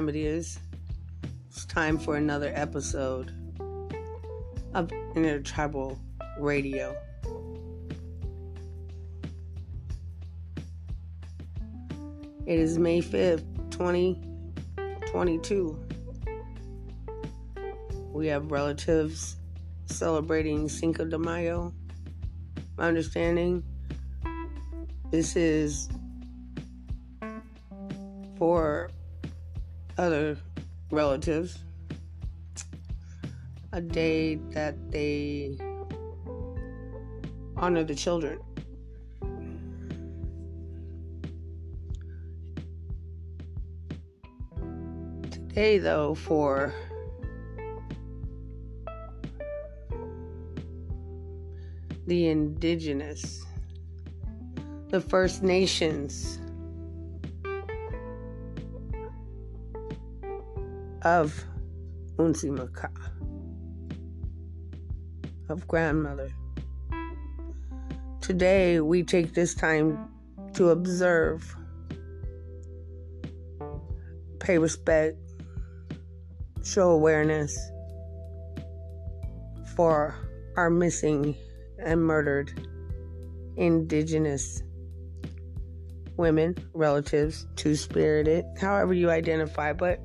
[0.00, 0.58] time it is.
[1.50, 3.34] It's time for another episode
[4.72, 6.00] of Intertribal
[6.38, 6.96] Radio.
[12.46, 15.78] It is May 5th, 2022.
[18.14, 19.36] We have relatives
[19.84, 21.74] celebrating Cinco de Mayo.
[22.78, 23.62] My understanding,
[25.10, 25.90] this is
[28.38, 28.88] for
[30.00, 30.34] other
[30.90, 31.58] relatives
[33.74, 35.58] a day that they
[37.54, 38.38] honor the children.
[45.30, 46.72] Today, though, for
[52.06, 53.44] the indigenous,
[54.88, 56.39] the First Nations
[61.02, 61.44] of
[62.16, 62.90] Unsimaka,
[65.48, 66.30] of grandmother.
[68.20, 70.08] Today, we take this time
[70.54, 71.56] to observe,
[74.38, 75.16] pay respect,
[76.62, 77.58] show awareness
[79.74, 80.14] for
[80.56, 81.34] our missing
[81.78, 82.52] and murdered
[83.56, 84.62] indigenous
[86.16, 89.72] women, relatives, two spirited, however you identify.
[89.72, 89.98] But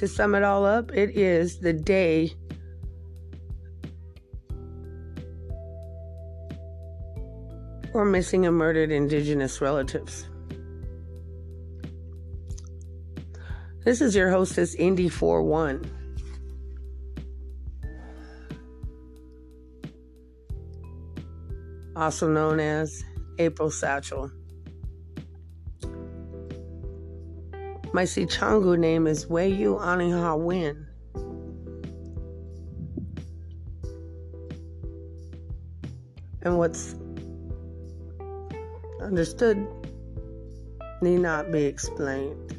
[0.00, 2.32] to sum it all up, it is the day
[7.92, 10.26] for missing and murdered indigenous relatives.
[13.84, 15.98] This is your hostess, Indy 41.
[21.94, 23.04] also known as
[23.38, 24.30] April Satchel.
[27.92, 30.86] My Sichangu name is Weyu Aniha Win.
[36.42, 36.94] And what's
[39.02, 39.66] understood
[41.02, 42.56] need not be explained.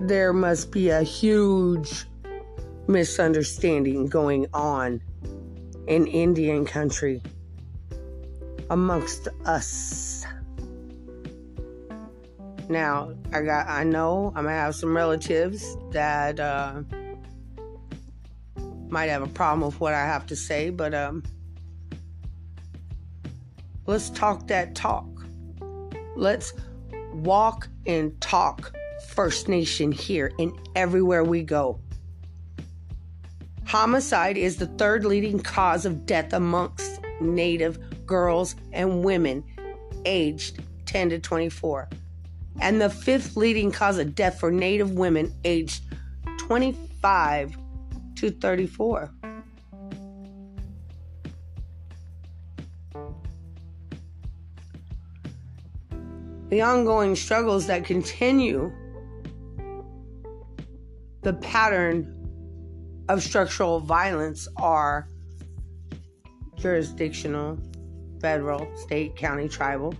[0.00, 2.06] there must be a huge
[2.86, 5.02] misunderstanding going on
[5.86, 7.20] in Indian country
[8.70, 10.24] amongst us.
[12.68, 16.82] Now, I got I know I'm gonna have some relatives that uh,
[18.90, 21.22] might have a problem with what I have to say, but um,
[23.86, 25.06] let's talk that talk.
[26.14, 26.52] Let's
[27.12, 28.72] walk and talk
[29.08, 31.80] First Nation here and everywhere we go.
[33.64, 39.44] Homicide is the third leading cause of death amongst Native girls and women
[40.04, 41.88] aged 10 to 24,
[42.60, 45.84] and the fifth leading cause of death for Native women aged
[46.38, 47.56] 25
[48.16, 49.10] to 34.
[56.48, 58.72] The ongoing struggles that continue
[61.20, 62.14] the pattern
[63.10, 65.08] of structural violence are
[66.56, 67.58] jurisdictional,
[68.20, 69.94] federal, state, county, tribal,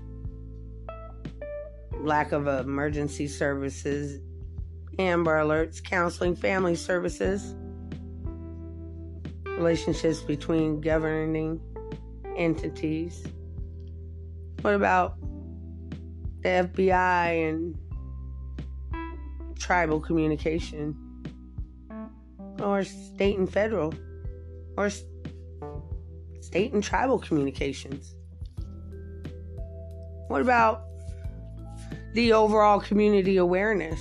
[2.00, 4.20] lack of emergency services,
[4.98, 7.54] Amber Alerts, counseling, family services,
[9.46, 11.60] relationships between governing
[12.36, 13.26] entities.
[14.62, 15.18] What about
[16.42, 17.78] the FBI and
[19.58, 20.96] tribal communication?
[22.62, 23.94] or state and federal
[24.76, 24.90] or
[26.48, 28.14] state and tribal communications?
[30.28, 30.84] What about
[32.14, 34.00] the overall community awareness?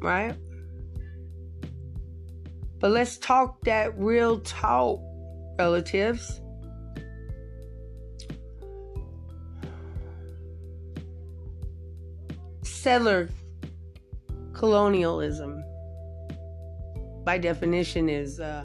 [0.00, 0.36] Right?
[2.78, 5.00] But let's talk that real talk,
[5.58, 6.40] relatives.
[12.62, 13.28] Settler
[14.52, 15.64] colonialism
[17.24, 18.64] by definition, is uh,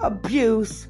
[0.00, 0.86] abuse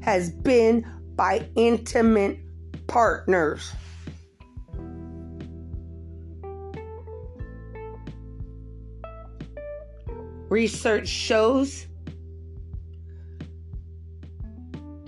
[0.00, 2.40] has been by intimate
[2.88, 3.72] partners.
[10.48, 11.86] Research shows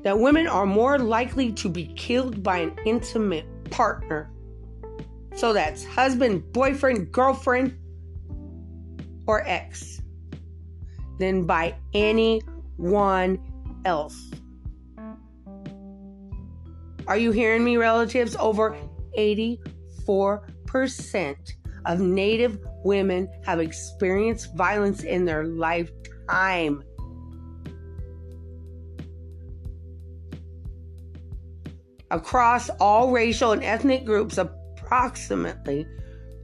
[0.05, 4.32] that women are more likely to be killed by an intimate partner.
[5.35, 7.77] So that's husband, boyfriend, girlfriend,
[9.27, 10.01] or ex
[11.19, 13.39] than by anyone
[13.85, 14.31] else.
[17.07, 18.37] Are you hearing me, relatives?
[18.37, 18.77] Over
[19.19, 19.59] 84%
[21.87, 26.83] of Native women have experienced violence in their lifetime.
[32.11, 34.39] Across all racial and ethnic groups,
[34.93, 35.87] approximately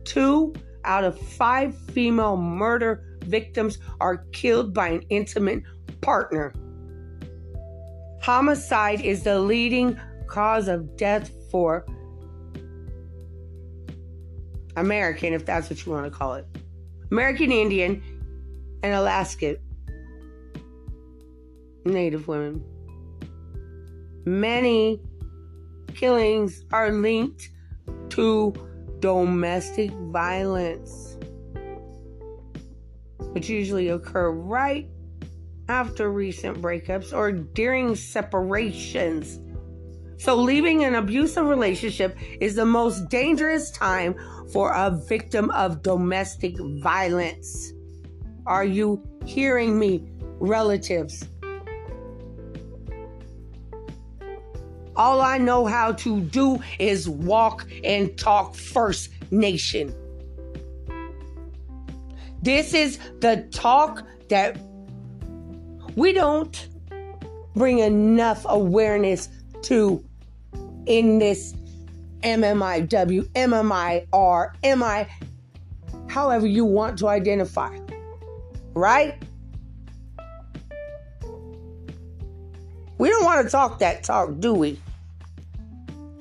[0.04, 5.62] two out of five female murder victims are killed by an intimate
[6.00, 6.54] partner.
[8.22, 11.84] Homicide is the leading cause of death for
[14.76, 16.46] American, if that's what you want to call it.
[17.10, 18.02] American Indian
[18.82, 19.56] and Alaska
[21.84, 22.64] Native women.
[24.24, 25.02] Many
[25.94, 27.50] killings are linked
[28.10, 28.54] to
[29.00, 31.16] domestic violence,
[33.32, 34.88] which usually occur right
[35.68, 39.38] after recent breakups or during separations.
[40.18, 44.16] So, leaving an abusive relationship is the most dangerous time
[44.52, 47.72] for a victim of domestic violence.
[48.46, 50.08] Are you hearing me,
[50.40, 51.24] relatives?
[54.98, 59.94] All I know how to do is walk and talk First Nation.
[62.42, 64.58] This is the talk that
[65.94, 66.68] we don't
[67.54, 69.28] bring enough awareness
[69.62, 70.04] to
[70.86, 71.54] in this
[72.24, 75.06] MMIW, MMIR, MI,
[76.08, 77.78] however you want to identify.
[78.74, 79.22] Right?
[82.98, 84.80] We don't want to talk that talk, do we?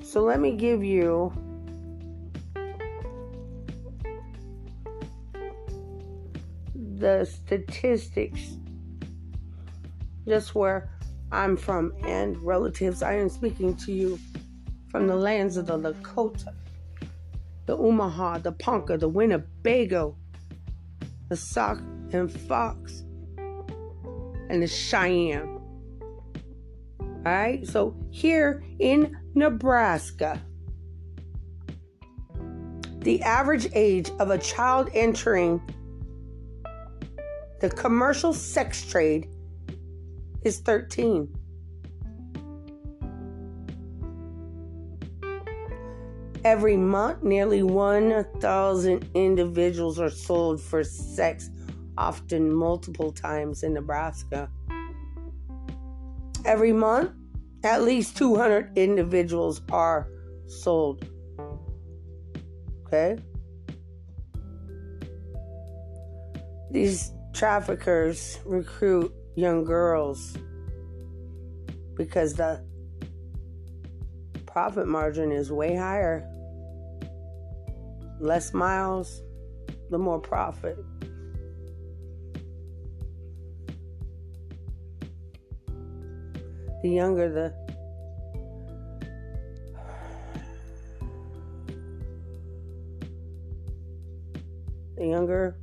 [0.08, 1.30] So let me give you
[6.74, 8.56] the statistics
[10.26, 10.88] just where
[11.30, 13.02] I'm from and relatives.
[13.02, 14.18] I am speaking to you
[14.90, 16.54] from the lands of the Lakota,
[17.66, 20.16] the Omaha, the Ponca, the Winnebago,
[21.28, 21.80] the Sauk
[22.14, 23.04] and Fox,
[24.48, 25.60] and the Cheyenne.
[27.00, 30.42] All right, so here in Nebraska,
[32.98, 35.62] the average age of a child entering
[37.60, 39.28] the commercial sex trade
[40.42, 41.32] is 13.
[46.44, 51.50] Every month, nearly 1,000 individuals are sold for sex,
[51.96, 54.50] often multiple times in Nebraska.
[56.44, 57.12] Every month,
[57.64, 60.08] at least 200 individuals are
[60.46, 61.06] sold.
[62.86, 63.18] Okay?
[66.70, 70.36] These traffickers recruit young girls
[71.96, 72.64] because the
[74.46, 76.28] profit margin is way higher.
[78.20, 79.22] Less miles,
[79.90, 80.76] the more profit.
[86.82, 87.68] the younger the
[94.96, 95.56] the younger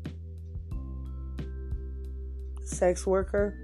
[2.63, 3.57] sex worker,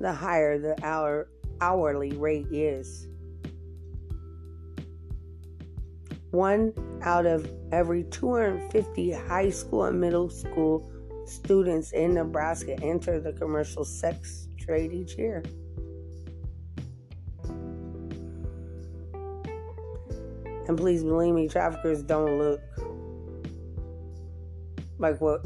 [0.00, 1.28] the higher the hour
[1.60, 3.08] hourly rate is.
[6.30, 10.90] One out of every 250 high school and middle school
[11.26, 15.44] students in Nebraska enter the commercial sex trade each year.
[20.66, 22.60] And please believe me, traffickers don't look
[24.98, 25.44] like what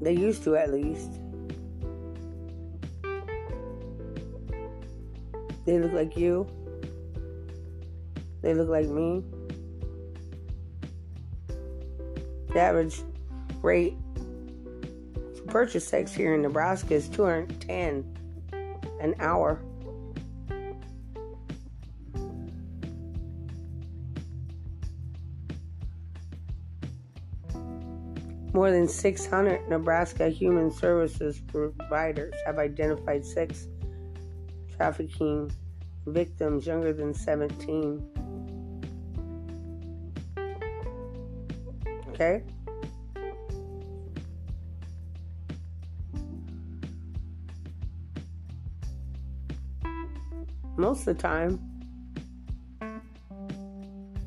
[0.00, 1.20] they used to, at least.
[5.66, 6.46] They look like you.
[8.40, 9.24] They look like me.
[12.48, 13.00] The average
[13.62, 13.96] rate
[15.36, 18.16] for purchase sex here in Nebraska is 210
[19.00, 19.60] an hour.
[28.56, 33.68] More than 600 Nebraska human services providers have identified sex
[34.74, 35.52] trafficking
[36.06, 38.02] victims younger than 17.
[42.08, 42.42] Okay?
[50.78, 51.60] Most of the time,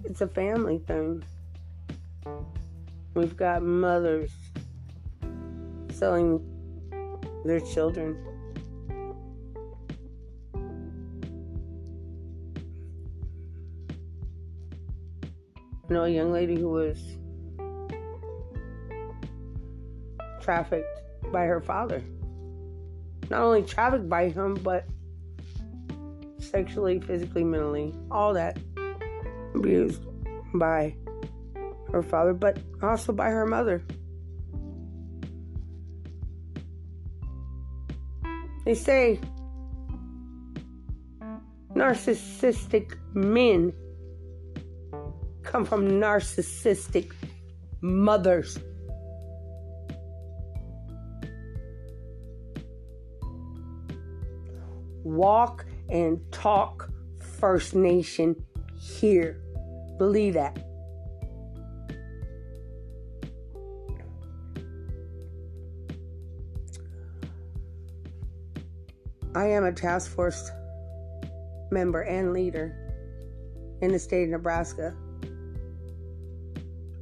[0.03, 1.23] it's a family thing.
[3.15, 4.31] We've got mothers
[5.91, 6.41] selling
[7.43, 8.17] their children.
[15.89, 17.01] You know, a young lady who was
[20.39, 22.03] trafficked by her father.
[23.29, 24.85] Not only trafficked by him, but
[26.37, 28.57] sexually, physically, mentally, all that
[29.55, 30.03] abused
[30.53, 30.95] by
[31.91, 33.83] her father, but also by her mother.
[38.65, 39.19] They say
[41.75, 43.73] narcissistic men
[45.43, 47.11] come from narcissistic
[47.81, 48.59] mothers.
[55.03, 56.91] Walk and talk
[57.39, 58.35] First Nation
[58.77, 59.41] here.
[59.97, 60.68] Believe that.
[69.35, 70.49] I am a task force
[71.71, 72.75] member and leader
[73.81, 74.95] in the state of Nebraska.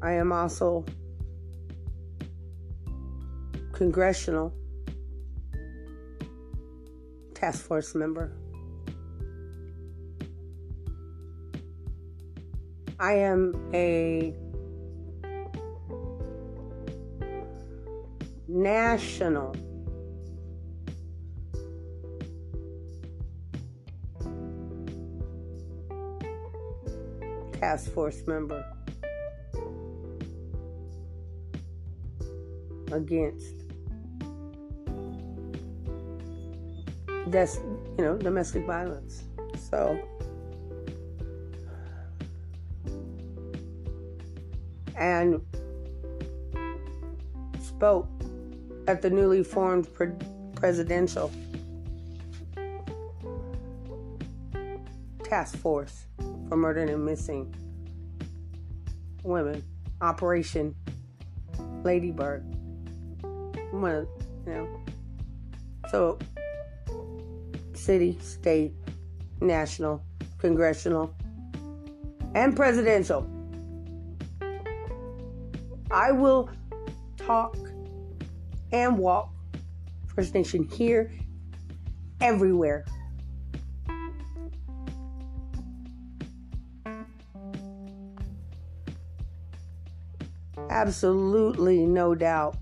[0.02, 0.86] I am also
[3.72, 4.54] congressional
[7.34, 8.34] task force member.
[13.00, 14.36] I am a
[18.48, 19.56] national
[27.60, 28.64] task force member
[32.92, 33.68] against
[37.32, 37.58] that's
[37.98, 39.24] you know domestic violence.
[39.70, 40.00] So
[44.96, 45.42] and
[47.60, 48.08] spoke
[48.88, 50.12] at the newly formed pre-
[50.56, 51.32] presidential
[55.24, 56.06] task force
[56.48, 57.54] for murdered and missing
[59.24, 59.64] women,
[60.02, 60.76] Operation
[61.84, 62.44] Ladybird.
[63.72, 64.08] One of,
[64.46, 64.80] you know,
[65.90, 66.18] so
[67.74, 68.74] city, state,
[69.42, 70.04] national,
[70.38, 71.14] congressional,
[72.36, 73.28] and presidential.
[75.92, 76.50] I will
[77.18, 77.58] talk
[78.72, 79.30] and walk
[80.14, 81.12] First Nation here,
[82.22, 82.86] everywhere.
[90.78, 92.56] Absolutely no doubt.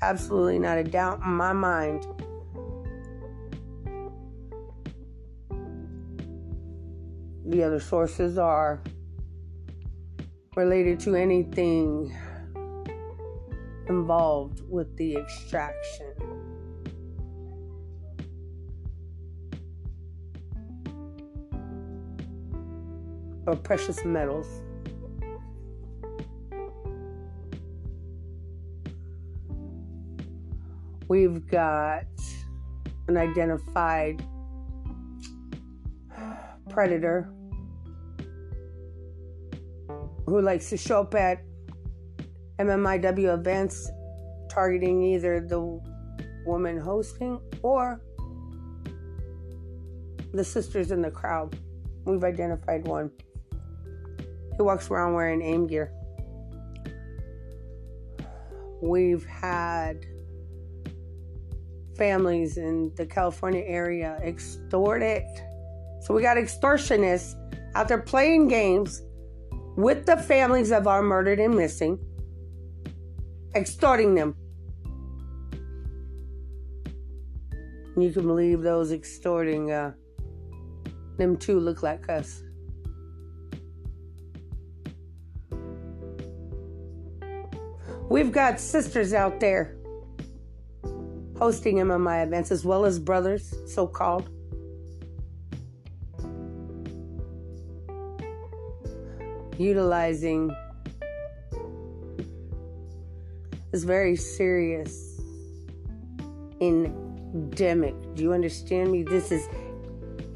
[0.00, 2.06] Absolutely not a doubt in my mind.
[7.46, 8.80] The other sources are
[10.54, 12.16] related to anything
[13.88, 16.14] involved with the extraction.
[23.48, 24.62] Of precious metals.
[31.12, 32.06] We've got
[33.06, 34.24] an identified
[36.70, 37.30] predator
[40.24, 41.42] who likes to show up at
[42.58, 43.90] MMIW events
[44.48, 45.82] targeting either the
[46.46, 48.00] woman hosting or
[50.32, 51.58] the sisters in the crowd.
[52.06, 53.10] We've identified one.
[54.56, 55.92] He walks around wearing AIM gear.
[58.80, 60.06] We've had
[62.02, 65.22] families in the California area extorted.
[66.00, 67.36] So we got extortionists
[67.76, 69.02] out there playing games
[69.76, 71.96] with the families of our murdered and missing,
[73.54, 74.34] extorting them.
[77.96, 79.92] You can believe those extorting uh,
[81.18, 82.42] them too look like us.
[88.10, 89.76] We've got sisters out there
[91.42, 94.28] hosting him in my events as well as brothers, so called.
[99.58, 100.54] Utilizing
[103.72, 105.20] this very serious
[106.60, 107.96] endemic.
[108.14, 109.02] Do you understand me?
[109.02, 109.48] This is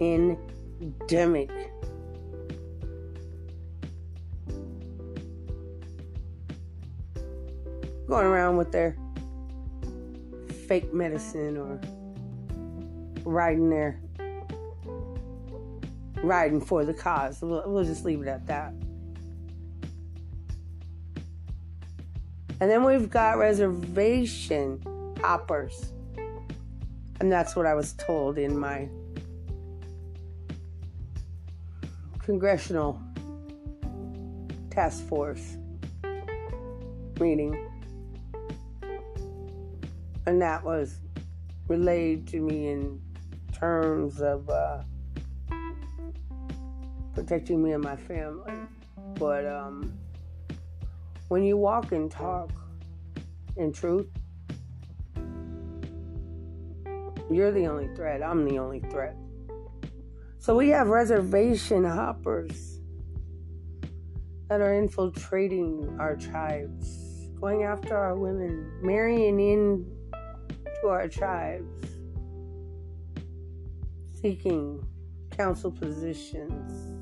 [0.01, 1.53] endemic.
[8.09, 8.97] Going around with their
[10.67, 11.81] fake medicine or
[13.25, 14.01] riding their
[16.23, 17.41] riding for the cause.
[17.41, 18.73] We'll, we'll just leave it at that.
[22.59, 24.81] And then we've got reservation
[25.21, 25.93] hoppers.
[27.21, 28.89] And that's what I was told in my
[32.19, 33.01] congressional
[34.71, 35.57] task force
[37.21, 37.66] meeting.
[40.27, 40.99] And that was
[41.69, 43.01] relayed to me in
[43.53, 44.83] terms of uh,
[47.15, 48.53] protecting me and my family.
[49.15, 49.97] But um,
[51.29, 52.51] when you walk and talk
[53.57, 54.09] in truth,
[57.31, 58.23] you're the only threat.
[58.23, 59.17] I'm the only threat.
[60.39, 62.81] So we have reservation hoppers
[64.49, 69.96] that are infiltrating our tribes, going after our women, marrying in
[70.87, 71.99] to our tribes,
[74.23, 74.81] seeking
[75.37, 76.93] council positions.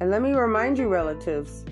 [0.00, 1.64] And let me remind you, relatives,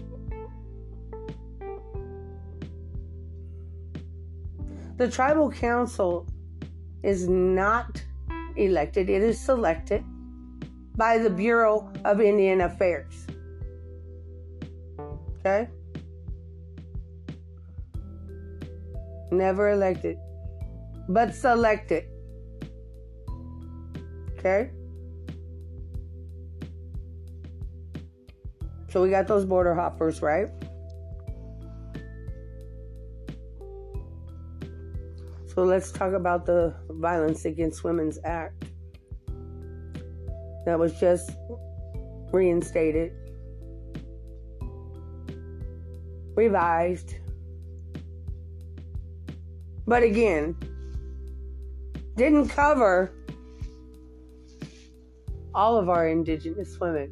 [4.96, 6.26] the tribal council
[7.04, 8.02] is not
[8.56, 10.04] elected, it is selected
[10.96, 13.24] by the Bureau of Indian Affairs.
[15.38, 15.68] Okay?
[19.30, 20.18] Never elected,
[21.08, 22.10] but select it.
[24.38, 24.70] Okay?
[28.90, 30.48] So we got those border hoppers, right?
[35.54, 38.66] So let's talk about the Violence Against Women's Act
[40.64, 41.32] that was just
[42.30, 43.12] reinstated,
[46.36, 47.14] revised.
[49.86, 50.54] But again,
[52.18, 53.12] didn't cover
[55.54, 57.10] all of our indigenous women.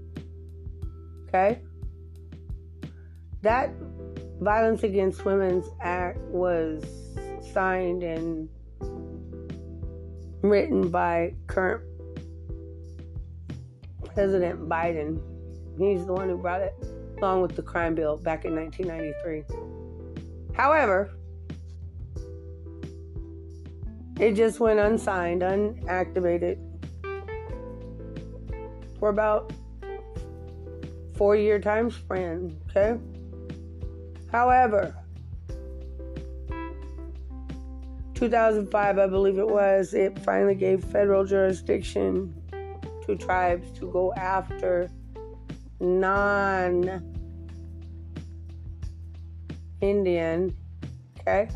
[1.28, 1.60] Okay?
[3.42, 3.70] That
[4.40, 6.84] Violence Against Women's Act was
[7.52, 8.48] signed and
[10.42, 11.84] written by current
[14.12, 15.20] President Biden.
[15.78, 16.74] He's the one who brought it
[17.18, 19.44] along with the crime bill back in 1993.
[20.54, 21.15] However,
[24.18, 26.58] it just went unsigned, unactivated
[28.98, 29.52] for about
[31.16, 32.98] four year time span, okay?
[34.32, 34.94] However,
[38.14, 42.34] 2005, I believe it was, it finally gave federal jurisdiction
[43.06, 44.90] to tribes to go after
[45.80, 47.02] non
[49.82, 50.56] Indian,
[51.20, 51.48] okay?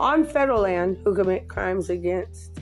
[0.00, 2.58] On federal land who commit crimes against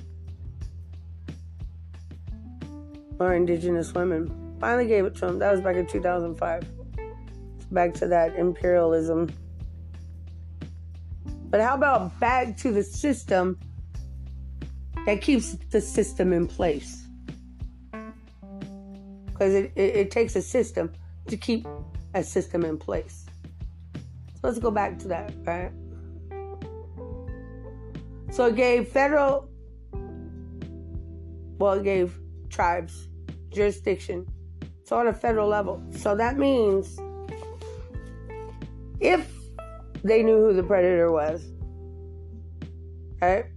[3.21, 4.57] our indigenous women.
[4.59, 5.39] Finally gave it to them.
[5.39, 6.65] That was back in 2005.
[7.71, 9.31] back to that imperialism.
[11.49, 13.57] But how about back to the system
[15.07, 17.07] that keeps the system in place.
[19.27, 20.93] Because it, it, it, takes a system
[21.29, 21.69] to keep
[22.15, 23.27] a system in place.
[23.95, 25.71] So let's go back to that, right?
[28.31, 29.49] So it gave federal,
[31.59, 32.19] well, it gave
[32.51, 33.09] tribes
[33.51, 34.27] jurisdiction
[34.81, 35.83] It's on a federal level.
[35.91, 36.99] So that means
[39.01, 39.31] if
[40.05, 41.45] they knew who the predator was,
[43.17, 43.49] okay,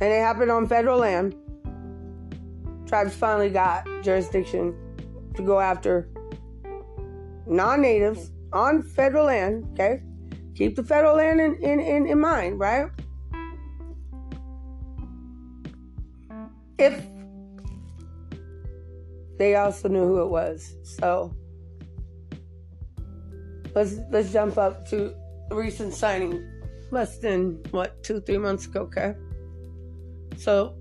[0.00, 1.34] and it happened on federal land,
[2.86, 4.74] tribes finally got jurisdiction
[5.34, 6.08] to go after
[7.46, 10.02] non natives on federal land, okay?
[10.54, 12.90] Keep the federal land in, in, in, in mind, right?
[16.78, 17.04] If
[19.38, 20.74] they also knew who it was.
[20.82, 21.34] So
[23.74, 25.14] let's let's jump up to
[25.50, 26.46] recent signing
[26.90, 29.14] less than what two three months ago okay?
[30.36, 30.74] So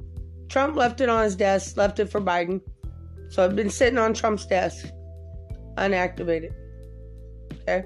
[0.50, 2.62] trump left it on his desk left it for biden.
[3.30, 4.88] So i've been sitting on trump's desk
[5.76, 6.54] unactivated
[7.62, 7.86] okay?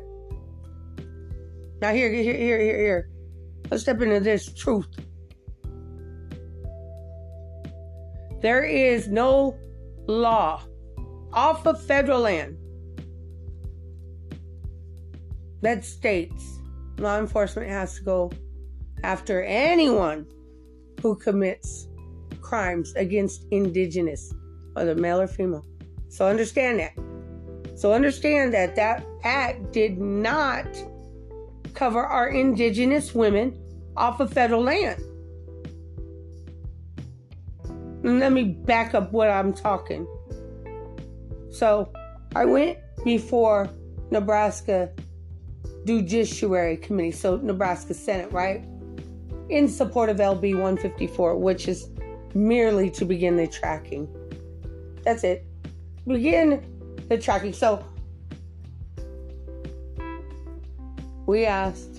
[1.82, 3.10] Now here here here here here.
[3.69, 4.88] Let's step into this truth
[8.41, 9.58] there is no
[10.08, 10.62] law
[11.34, 12.58] off of federal land
[15.62, 16.60] that states
[16.97, 18.32] law enforcement has to go
[19.04, 20.25] after anyone
[21.01, 21.88] who commits
[22.41, 24.34] crimes against indigenous,
[24.73, 25.65] whether male or female.
[26.10, 26.93] So understand that.
[27.77, 30.67] So understand that that act did not
[31.73, 33.58] cover our indigenous women
[33.95, 35.01] off of federal land.
[38.03, 40.07] Let me back up what I'm talking.
[41.51, 41.91] So
[42.35, 43.69] I went before
[44.09, 44.91] Nebraska
[45.85, 48.63] Judiciary Committee, so Nebraska Senate, right?
[49.49, 51.89] In support of LB 154, which is
[52.33, 54.07] merely to begin the tracking.
[55.03, 55.45] That's it.
[56.07, 56.63] Begin
[57.09, 57.53] the tracking.
[57.53, 57.85] So
[61.25, 61.90] we asked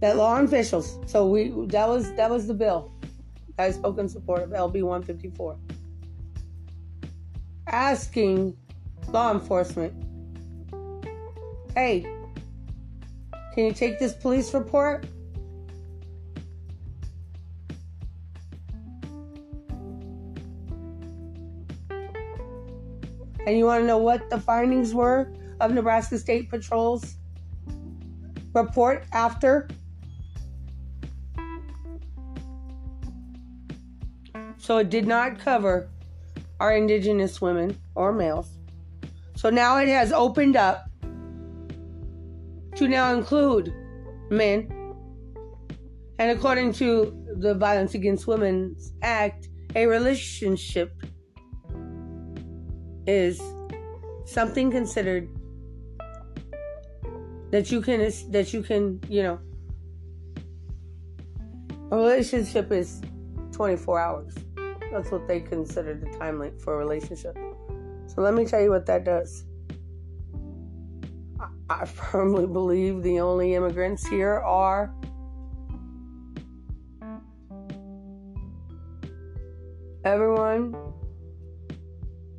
[0.00, 0.98] that law officials.
[1.06, 2.92] So we that was that was the bill.
[3.58, 5.56] I spoke in support of LB 154.
[7.68, 8.56] Asking
[9.08, 9.94] law enforcement.
[11.74, 12.02] Hey,
[13.54, 15.06] can you take this police report?
[23.46, 27.16] And you want to know what the findings were of Nebraska State Patrol's
[28.52, 29.68] report after?
[34.66, 35.88] So it did not cover
[36.58, 38.48] our indigenous women or males.
[39.36, 40.90] So now it has opened up
[42.74, 43.72] to now include
[44.28, 44.66] men.
[46.18, 51.00] And according to the Violence Against Women's Act, a relationship
[53.06, 53.40] is
[54.24, 55.28] something considered
[57.52, 58.00] that you can
[58.32, 59.38] that you can, you know,
[61.92, 63.00] a relationship is
[63.52, 64.34] 24 hours.
[64.92, 67.36] That's what they consider the time length for a relationship.
[68.06, 69.44] So let me tell you what that does.
[71.40, 74.94] I, I firmly believe the only immigrants here are
[80.04, 80.74] everyone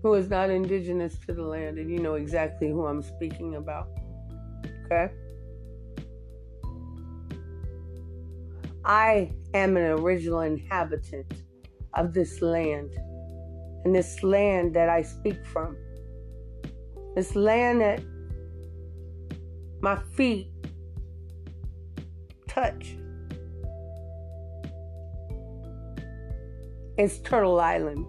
[0.01, 3.89] who is not indigenous to the land, and you know exactly who I'm speaking about.
[4.85, 5.11] Okay?
[8.85, 11.33] I am an original inhabitant
[11.97, 12.91] of this land
[13.83, 15.75] and this land that I speak from.
[17.15, 18.01] This land that
[19.81, 20.47] my feet
[22.47, 22.95] touch.
[26.97, 28.05] It's Turtle Island.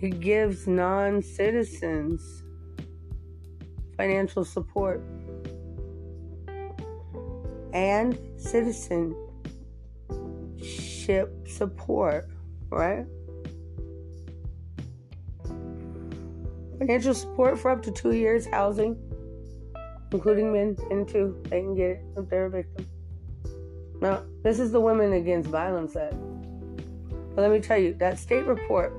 [0.00, 2.44] It gives non citizens
[3.98, 5.02] financial support,
[7.74, 9.18] and citizenship
[11.46, 12.28] support,
[12.70, 13.04] right?
[16.78, 18.96] Financial support for up to two years, housing,
[20.12, 22.86] including men, into they can get it if they're a victim.
[24.00, 26.14] Now, this is the Women Against Violence Act.
[27.34, 28.92] But let me tell you, that state report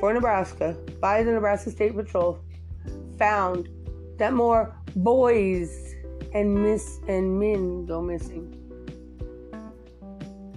[0.00, 2.40] for Nebraska by the Nebraska State Patrol
[3.18, 3.68] found
[4.18, 5.94] that more boys
[6.32, 8.60] and miss and men go missing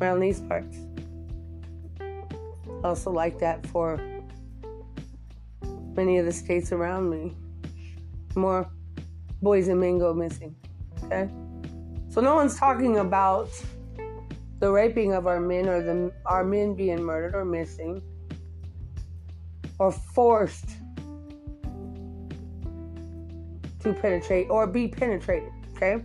[0.01, 0.77] around these parts.
[2.83, 3.99] Also like that for
[5.95, 7.35] many of the states around me.
[8.35, 8.69] More
[9.41, 10.55] boys and men go missing.
[11.03, 11.29] Okay?
[12.09, 13.49] So no one's talking about
[14.59, 18.01] the raping of our men or the our men being murdered or missing
[19.79, 20.77] or forced
[23.93, 26.01] to penetrate or be penetrated, okay?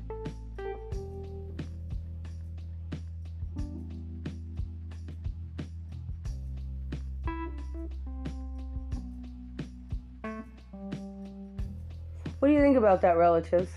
[12.39, 13.71] What do you think about that, relatives?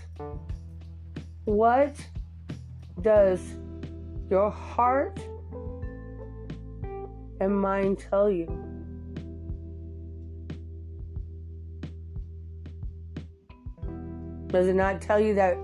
[1.44, 1.94] What
[3.00, 3.40] does
[4.28, 5.20] your heart
[7.40, 8.65] and mind tell you?
[14.48, 15.56] Does it not tell you that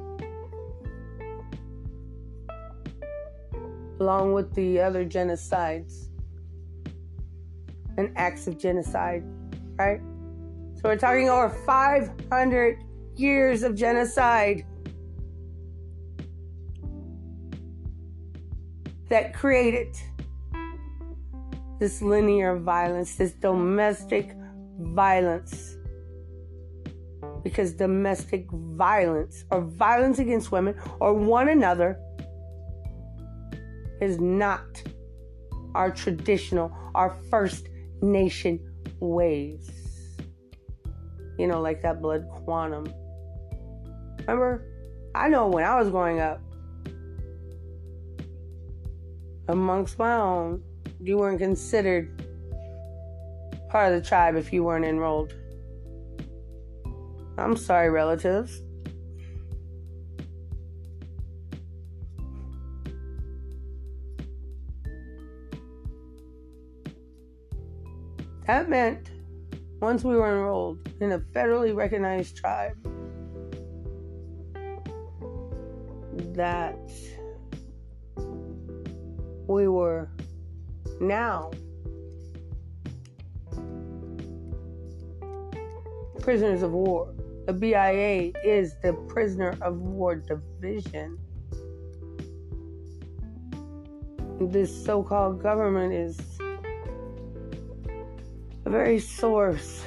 [4.01, 6.09] along with the other genocides
[7.97, 9.23] and acts of genocide,
[9.79, 10.01] right?
[10.75, 12.79] So we're talking over 500
[13.15, 14.65] years of genocide
[19.09, 19.97] that created
[21.79, 24.35] this linear violence, this domestic
[24.79, 25.77] violence.
[27.43, 31.99] Because domestic violence or violence against women or one another
[34.01, 34.83] is not
[35.75, 37.69] our traditional, our first
[38.01, 38.61] nation
[39.01, 39.71] ways.
[41.39, 42.93] You know, like that blood quantum
[44.27, 44.65] Remember?
[45.15, 46.41] I know when I was growing up,
[49.49, 50.63] amongst my own,
[51.01, 52.25] you weren't considered
[53.69, 55.35] part of the tribe if you weren't enrolled.
[57.43, 58.63] I'm sorry, relatives.
[68.47, 69.11] That meant
[69.81, 72.77] once we were enrolled in a federally recognized tribe,
[76.37, 76.79] that
[79.49, 80.09] we were
[81.01, 81.51] now
[86.21, 87.13] prisoners of war.
[87.45, 91.19] The BIA is the prisoner of war division.
[94.41, 96.19] This so called government is
[98.65, 99.85] a very source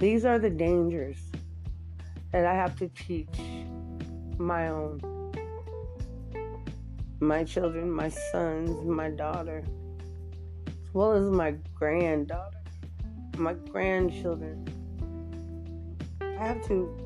[0.00, 1.18] These are the dangers
[2.32, 3.38] that I have to teach
[4.38, 4.98] my own.
[7.20, 9.62] My children, my sons, my daughter,
[10.66, 12.62] as well as my granddaughter,
[13.36, 14.66] my grandchildren.
[16.22, 16.96] I have to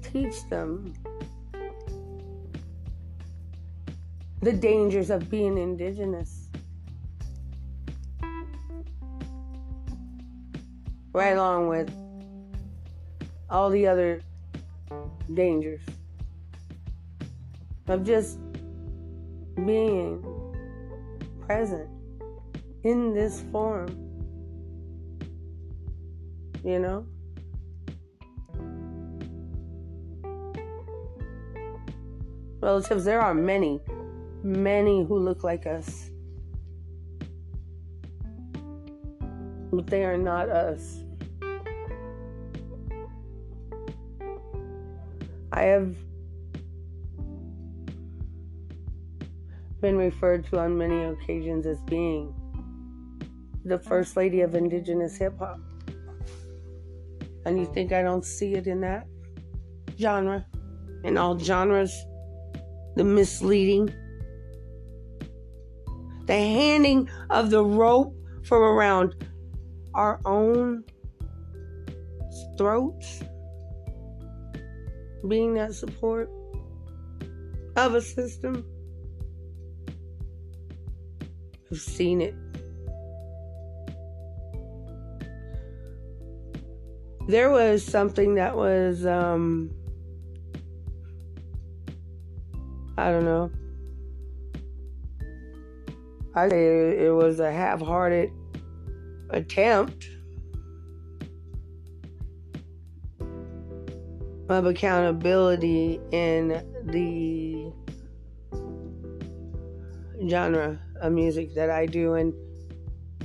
[0.00, 0.92] teach them
[4.42, 6.50] the dangers of being indigenous.
[11.12, 12.03] Right along with
[13.54, 14.20] all the other
[15.32, 15.80] dangers
[17.86, 18.40] of just
[19.64, 20.20] being
[21.46, 21.88] present
[22.82, 23.86] in this form.
[26.64, 27.06] You know?
[32.60, 33.80] Relatives, there are many,
[34.42, 36.10] many who look like us.
[39.70, 41.03] But they are not us.
[45.54, 45.94] I have
[49.80, 52.34] been referred to on many occasions as being
[53.64, 55.60] the first lady of indigenous hip hop.
[57.46, 59.06] And you think I don't see it in that
[59.96, 60.44] genre?
[61.04, 61.94] In all genres?
[62.96, 63.94] The misleading?
[66.26, 69.24] The handing of the rope from around
[69.94, 70.82] our own
[72.58, 73.22] throats?
[75.28, 76.30] Being that support
[77.76, 78.64] of a system.
[81.70, 82.34] I've seen it.
[87.26, 89.70] There was something that was, um,
[92.98, 93.50] I don't know.
[96.34, 98.30] I say it was a half hearted
[99.30, 100.06] attempt
[104.48, 106.48] of accountability in
[106.84, 107.72] the
[110.28, 112.14] genre of music that I do.
[112.14, 112.32] And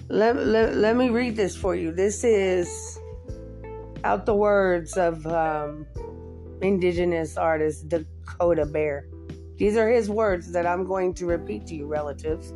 [0.08, 1.92] let, let, let me read this for you.
[1.92, 3.00] This is
[4.04, 5.86] out the words of um,
[6.62, 9.08] indigenous artist Dakota Bear.
[9.58, 12.54] These are his words that I'm going to repeat to you, relatives.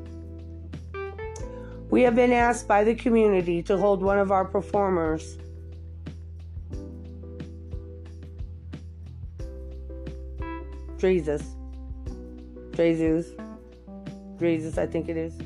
[1.90, 5.38] We have been asked by the community to hold one of our performers
[11.04, 11.44] Jesus.
[12.78, 13.34] Jesus.
[14.40, 15.38] Jesus, I think it is.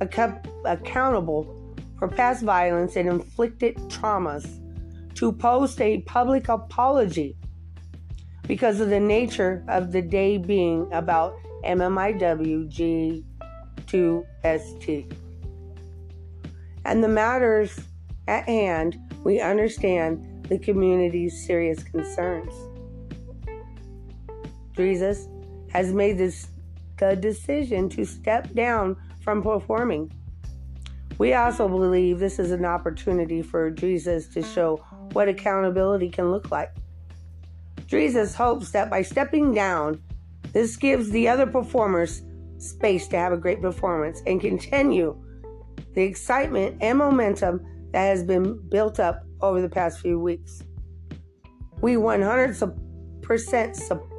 [0.00, 4.44] Ac- accountable for past violence and inflicted traumas
[5.14, 7.36] to post a public apology
[8.48, 13.22] because of the nature of the day being about MMIW
[13.94, 15.16] G2ST.
[16.84, 17.78] And the matters
[18.26, 22.52] at hand, we understand the community's serious concerns.
[24.76, 25.28] Jesus
[25.70, 26.48] has made this
[26.98, 30.12] the decision to step down from performing.
[31.18, 34.76] We also believe this is an opportunity for Jesus to show
[35.12, 36.72] what accountability can look like.
[37.86, 40.02] Jesus hopes that by stepping down,
[40.52, 42.22] this gives the other performers
[42.58, 45.20] space to have a great performance and continue
[45.94, 50.62] the excitement and momentum that has been built up over the past few weeks.
[51.80, 54.13] We 100% support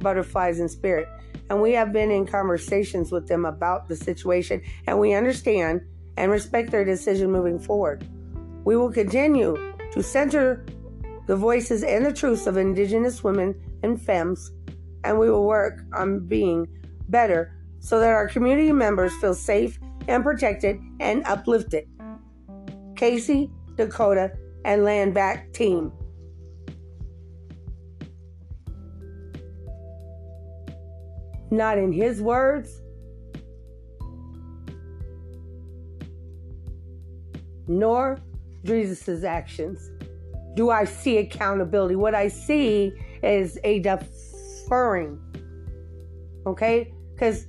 [0.00, 1.08] Butterflies in Spirit,
[1.48, 5.80] and we have been in conversations with them about the situation, and we understand
[6.16, 8.06] and respect their decision moving forward.
[8.64, 9.56] We will continue
[9.92, 10.64] to center
[11.26, 14.50] the voices and the truths of Indigenous women and femmes,
[15.04, 16.66] and we will work on being
[17.08, 21.86] better so that our community members feel safe and protected and uplifted.
[22.96, 24.32] Casey, Dakota,
[24.64, 25.92] and Land Back Team.
[31.54, 32.82] Not in his words,
[37.68, 38.18] nor
[38.64, 39.92] Jesus' actions
[40.54, 41.94] do I see accountability.
[41.94, 42.92] What I see
[43.22, 45.20] is a deferring.
[46.44, 46.92] Okay?
[47.14, 47.46] Because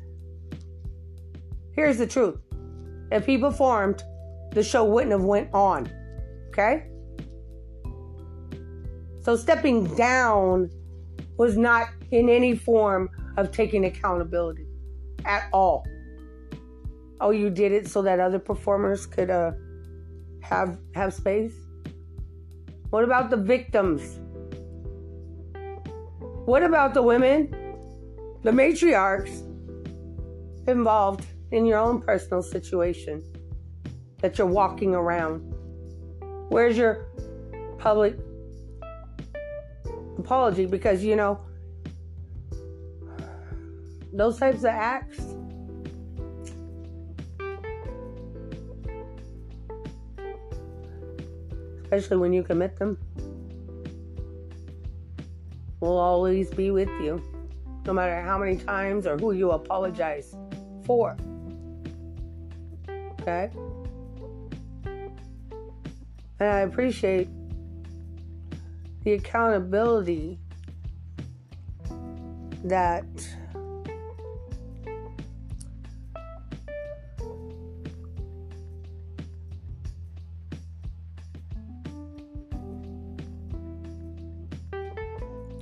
[1.71, 2.37] here's the truth.
[3.11, 4.03] If he performed,
[4.51, 5.89] the show wouldn't have went on.
[6.49, 6.85] Okay?
[9.21, 10.69] So stepping down
[11.37, 14.65] was not in any form of taking accountability
[15.25, 15.85] at all.
[17.21, 19.51] Oh, you did it so that other performers could uh,
[20.41, 21.53] have have space.
[22.89, 24.19] What about the victims?
[26.45, 27.49] What about the women,
[28.43, 29.41] the matriarchs
[30.67, 33.23] involved in your own personal situation
[34.19, 35.39] that you're walking around?
[36.49, 37.07] Where's your
[37.79, 38.15] public
[40.19, 40.67] apology?
[40.67, 41.39] Because, you know,
[44.15, 45.35] those types of acts
[51.95, 52.97] especially when you commit them,
[55.79, 57.21] will always be with you,
[57.85, 60.35] no matter how many times or who you apologize
[60.83, 61.15] for.
[63.21, 63.49] Okay?
[66.39, 67.29] And I appreciate
[69.03, 70.39] the accountability
[72.63, 73.05] that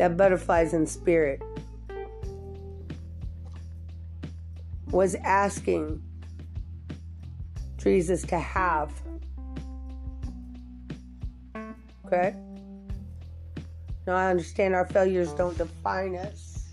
[0.04, 1.42] that butterflies in spirit
[4.92, 6.04] was asking
[7.78, 8.92] Jesus to have.
[12.06, 12.36] Okay?
[14.06, 16.66] Now I understand our failures don't define us.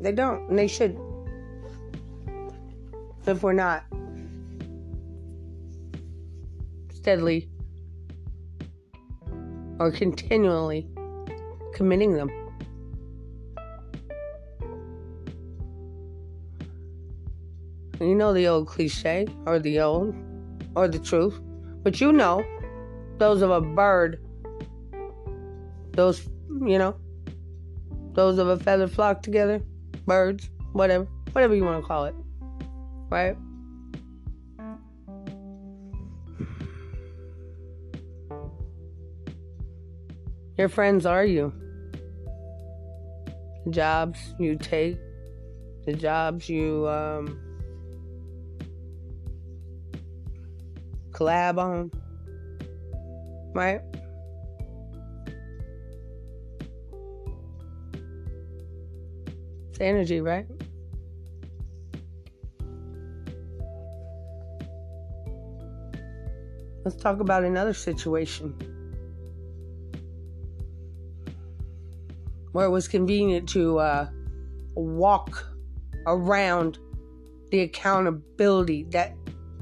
[0.00, 0.98] They don't, and they should.
[3.26, 3.84] If we're not
[6.94, 7.50] steadily
[9.80, 10.86] or continually
[11.72, 12.30] committing them.
[17.98, 20.14] You know the old cliche, or the old,
[20.76, 21.40] or the truth,
[21.82, 22.44] but you know
[23.18, 24.18] those of a bird,
[25.92, 26.96] those, you know,
[28.12, 29.60] those of a feather flock together,
[30.06, 32.14] birds, whatever, whatever you want to call it,
[33.10, 33.36] right?
[40.60, 41.54] Your friends are you.
[43.64, 44.98] The jobs you take,
[45.86, 47.40] the jobs you um,
[51.12, 51.90] collab on,
[53.54, 53.80] right?
[59.70, 60.44] It's energy, right?
[66.84, 68.69] Let's talk about another situation.
[72.60, 74.06] Where it was convenient to uh,
[74.74, 75.46] walk
[76.06, 76.78] around
[77.50, 79.14] the accountability that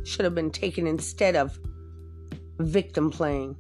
[0.03, 1.61] should have been taken instead of
[2.59, 3.55] victim playing.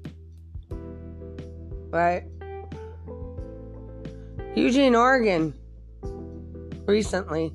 [1.90, 2.24] Right?
[4.56, 5.54] Eugene, Oregon,
[6.86, 7.54] recently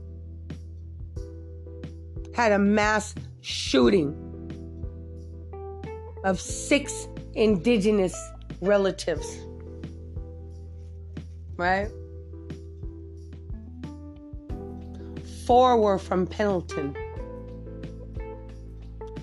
[2.33, 4.15] had a mass shooting
[6.23, 8.15] of six indigenous
[8.61, 9.37] relatives.
[11.57, 11.89] Right?
[15.45, 16.95] Four were from Pendleton.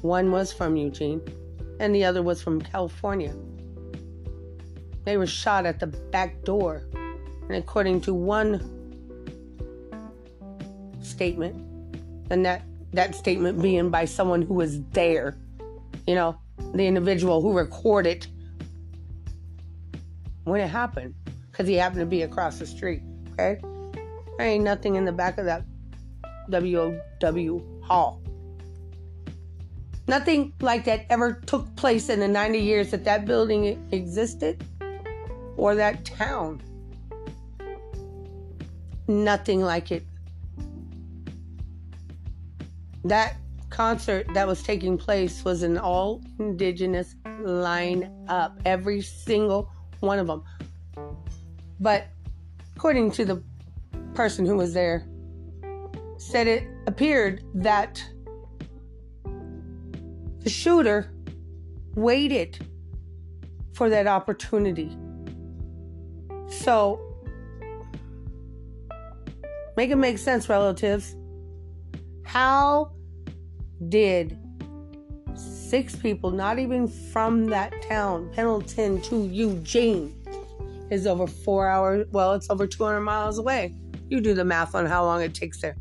[0.02, 1.20] One was from Eugene,
[1.78, 3.34] and the other was from California.
[5.04, 6.82] They were shot at the back door.
[7.48, 8.60] And according to one
[11.02, 11.56] statement,
[12.30, 12.62] and that,
[12.92, 15.36] that statement being by someone who was there,
[16.06, 16.38] you know,
[16.74, 18.26] the individual who recorded
[20.44, 21.14] when it happened,
[21.60, 23.02] because he happened to be across the street,
[23.32, 23.60] okay?
[24.38, 25.62] There ain't nothing in the back of that
[26.48, 28.22] WOW hall.
[30.08, 34.64] Nothing like that ever took place in the 90 years that that building existed
[35.58, 36.62] or that town.
[39.06, 40.02] Nothing like it.
[43.04, 43.36] That
[43.68, 50.26] concert that was taking place was an all indigenous line up, every single one of
[50.26, 50.42] them.
[51.80, 52.08] But
[52.76, 53.42] according to the
[54.14, 55.06] person who was there,
[56.18, 58.04] said it appeared that
[60.40, 61.10] the shooter
[61.94, 62.58] waited
[63.72, 64.96] for that opportunity.
[66.48, 67.00] So,
[69.76, 71.16] make it make sense, relatives.
[72.24, 72.92] How
[73.88, 74.38] did
[75.34, 80.19] six people, not even from that town, Pendleton to Eugene,
[80.90, 83.74] is over four hours, well, it's over 200 miles away.
[84.08, 85.76] You do the math on how long it takes there.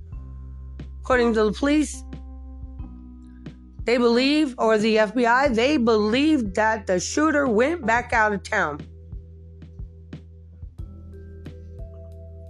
[1.02, 2.04] According to the police,
[3.86, 8.82] they believe, or the FBI, they believe that the shooter went back out of town.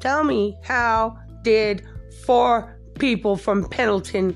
[0.01, 1.85] Tell me, how did
[2.25, 4.35] four people from Pendleton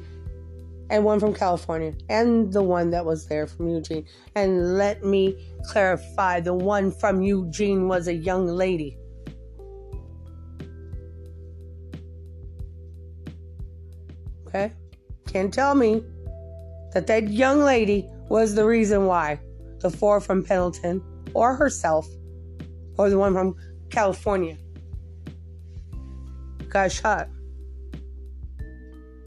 [0.93, 4.05] and one from California and the one that was there from Eugene?
[4.35, 5.35] And let me
[5.65, 8.95] clarify the one from Eugene was a young lady.
[14.45, 14.71] Okay?
[15.27, 16.03] Can't tell me
[16.93, 19.39] that that young lady was the reason why
[19.79, 21.01] the four from Pendleton
[21.33, 22.07] or herself
[22.99, 23.55] or the one from
[23.89, 24.59] California
[26.69, 27.29] got shot.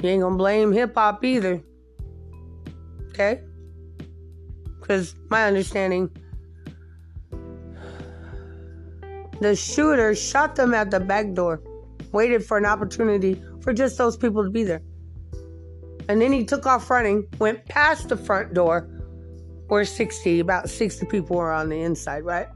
[0.03, 1.63] You ain't gonna blame hip hop either.
[3.11, 3.41] Okay?
[4.81, 6.11] Because my understanding,
[9.41, 11.63] the shooter shot them at the back door,
[12.13, 14.83] waited for an opportunity for just those people to be there.
[16.09, 18.89] And then he took off running, went past the front door
[19.69, 22.47] where 60, about 60 people were on the inside, right?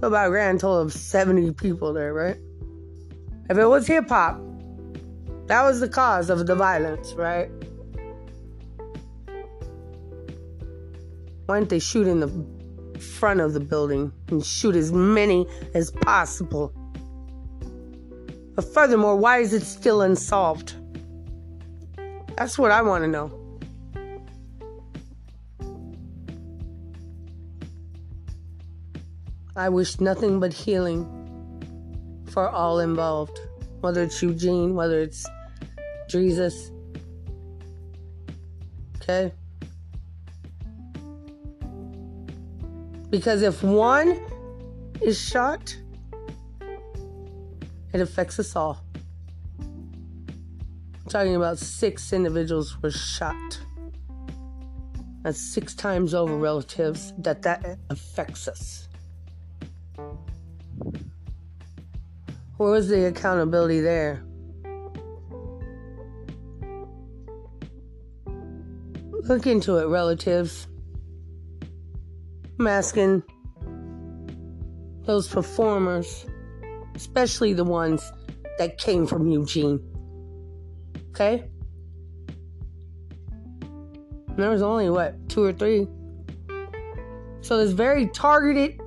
[0.00, 2.38] So about a grand total of 70 people there, right?
[3.50, 4.40] If it was hip hop,
[5.48, 7.50] that was the cause of the violence, right?
[11.46, 15.90] Why didn't they shoot in the front of the building and shoot as many as
[15.90, 16.74] possible?
[18.54, 20.74] But furthermore, why is it still unsolved?
[22.36, 23.32] That's what I want to know.
[29.56, 31.06] I wish nothing but healing
[32.26, 33.40] for all involved,
[33.80, 35.26] whether it's Eugene, whether it's
[36.08, 36.70] Jesus.
[38.96, 39.32] Okay?
[43.10, 44.20] Because if one
[45.00, 45.76] is shot,
[47.92, 48.84] it affects us all
[51.08, 53.58] I'm talking about six individuals were shot.
[55.22, 58.88] That's six times over relatives that that affects us.
[62.58, 64.22] Where was the accountability there?
[69.28, 70.66] Look into it, relatives.
[72.58, 73.22] I'm asking
[75.04, 76.24] those performers,
[76.94, 78.10] especially the ones
[78.56, 79.80] that came from Eugene.
[81.10, 81.44] Okay?
[84.36, 85.86] there was only, what, two or three?
[87.42, 88.80] So this very targeted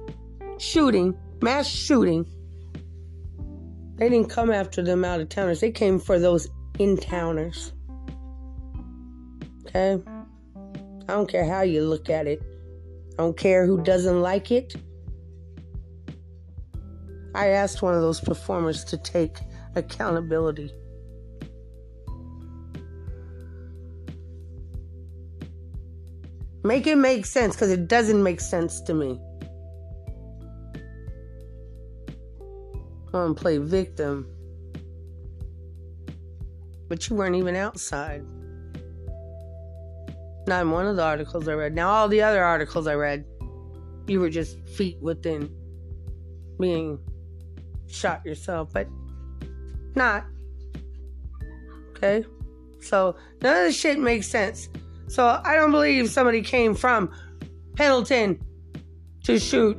[0.57, 2.25] shooting, mass shooting,
[3.97, 5.59] they didn't come after them out of towners.
[5.59, 6.47] They came for those
[6.79, 7.73] in towners.
[9.67, 10.01] Okay?
[11.11, 12.41] I don't care how you look at it.
[13.19, 14.73] I don't care who doesn't like it.
[17.35, 19.37] I asked one of those performers to take
[19.75, 20.71] accountability.
[26.63, 29.19] Make it make sense because it doesn't make sense to me.
[33.11, 34.25] want to play victim.
[36.87, 38.23] But you weren't even outside.
[40.47, 41.75] Not in one of the articles I read.
[41.75, 43.25] Now, all the other articles I read,
[44.07, 45.49] you were just feet within
[46.59, 46.99] being
[47.87, 48.87] shot yourself, but
[49.95, 50.25] not.
[51.91, 52.25] Okay?
[52.81, 54.69] So, none of this shit makes sense.
[55.07, 57.11] So, I don't believe somebody came from
[57.75, 58.39] Pendleton
[59.23, 59.77] to shoot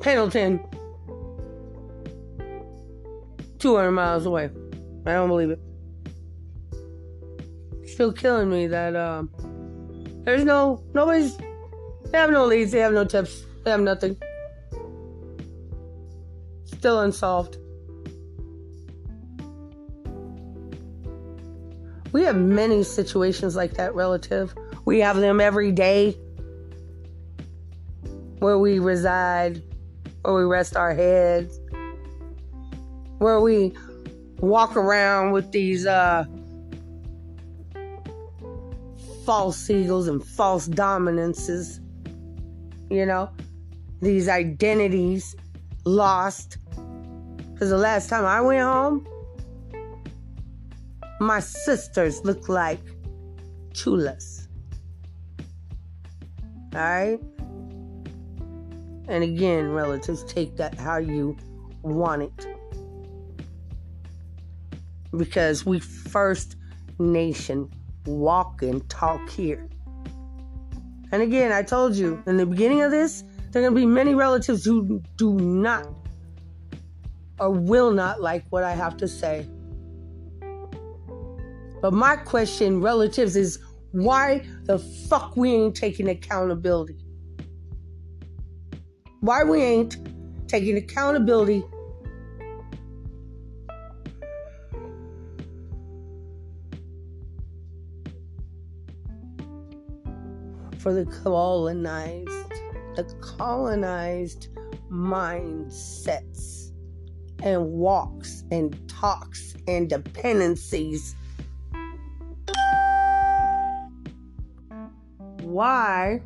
[0.00, 0.60] Pendleton
[3.58, 4.50] 200 miles away.
[5.06, 5.60] I don't believe it.
[7.88, 9.30] Still killing me that um,
[10.24, 11.36] there's no nobody's.
[11.36, 12.72] They have no leads.
[12.72, 13.44] They have no tips.
[13.64, 14.16] They have nothing.
[16.64, 17.56] Still unsolved.
[22.12, 24.54] We have many situations like that, relative.
[24.84, 26.16] We have them every day
[28.40, 29.62] where we reside,
[30.22, 31.58] where we rest our heads,
[33.18, 33.72] where we
[34.40, 36.24] walk around with these uh,
[39.32, 41.80] false egos and false dominances,
[42.90, 43.30] you know,
[44.02, 45.34] these identities
[45.86, 46.58] lost.
[47.54, 49.08] Because the last time I went home,
[51.18, 52.78] my sisters looked like
[53.72, 54.48] chulas.
[56.74, 57.18] All right?
[59.08, 61.38] And again, relatives, take that how you
[61.80, 62.46] want it.
[65.16, 66.56] Because we first
[66.98, 67.70] nation
[68.06, 69.68] walk and talk here.
[71.12, 73.86] And again, I told you in the beginning of this, there are going to be
[73.86, 75.86] many relatives who do not
[77.38, 79.46] or will not like what I have to say.
[81.80, 83.58] But my question, relatives, is
[83.90, 87.02] why the fuck we ain't taking accountability?
[89.22, 89.98] why we ain't
[90.48, 91.62] taking accountability
[100.82, 102.28] for the colonized,
[102.96, 104.48] the colonized
[104.90, 106.72] mindsets
[107.44, 111.14] and walks and talks and dependencies.
[115.42, 116.20] Why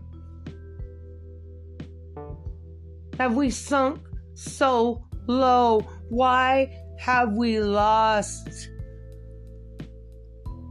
[3.18, 4.00] have we sunk
[4.32, 5.80] so low?
[6.08, 8.70] Why have we lost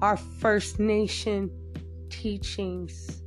[0.02, 1.52] our First Nation
[2.10, 3.22] teachings?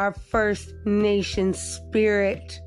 [0.00, 2.58] Our First Nation spirit?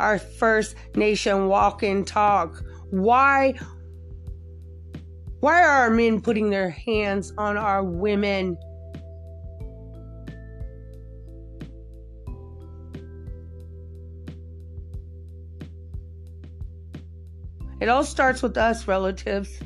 [0.00, 2.60] Our First Nation walk and talk?
[2.90, 3.54] Why?
[5.38, 8.58] Why are our men putting their hands on our women?
[17.80, 19.60] It all starts with us, relatives.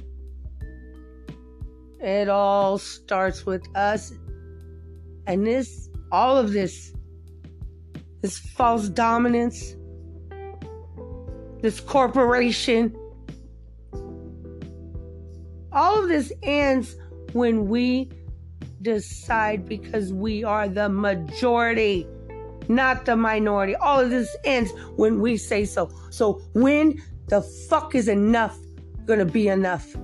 [2.01, 4.13] It all starts with us.
[5.27, 6.93] And this, all of this,
[8.23, 9.77] this false dominance,
[11.61, 12.97] this corporation,
[15.73, 16.97] all of this ends
[17.33, 18.11] when we
[18.83, 22.07] decide because we are the majority,
[22.69, 23.75] not the minority.
[23.77, 25.91] All of this ends when we say so.
[26.11, 28.57] So when the fuck is enough
[29.09, 29.97] gonna be enough?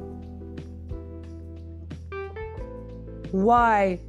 [3.31, 4.01] Why?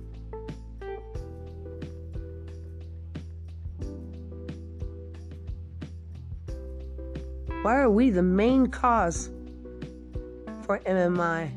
[7.65, 9.31] Why are we the main cause
[10.67, 11.49] for MMI?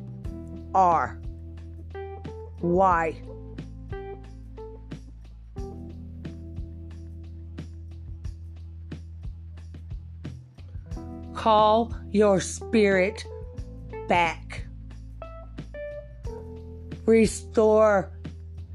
[0.74, 1.20] R.
[2.61, 3.20] Why?
[11.34, 13.26] Call your spirit
[14.09, 14.64] back.
[17.04, 18.11] Restore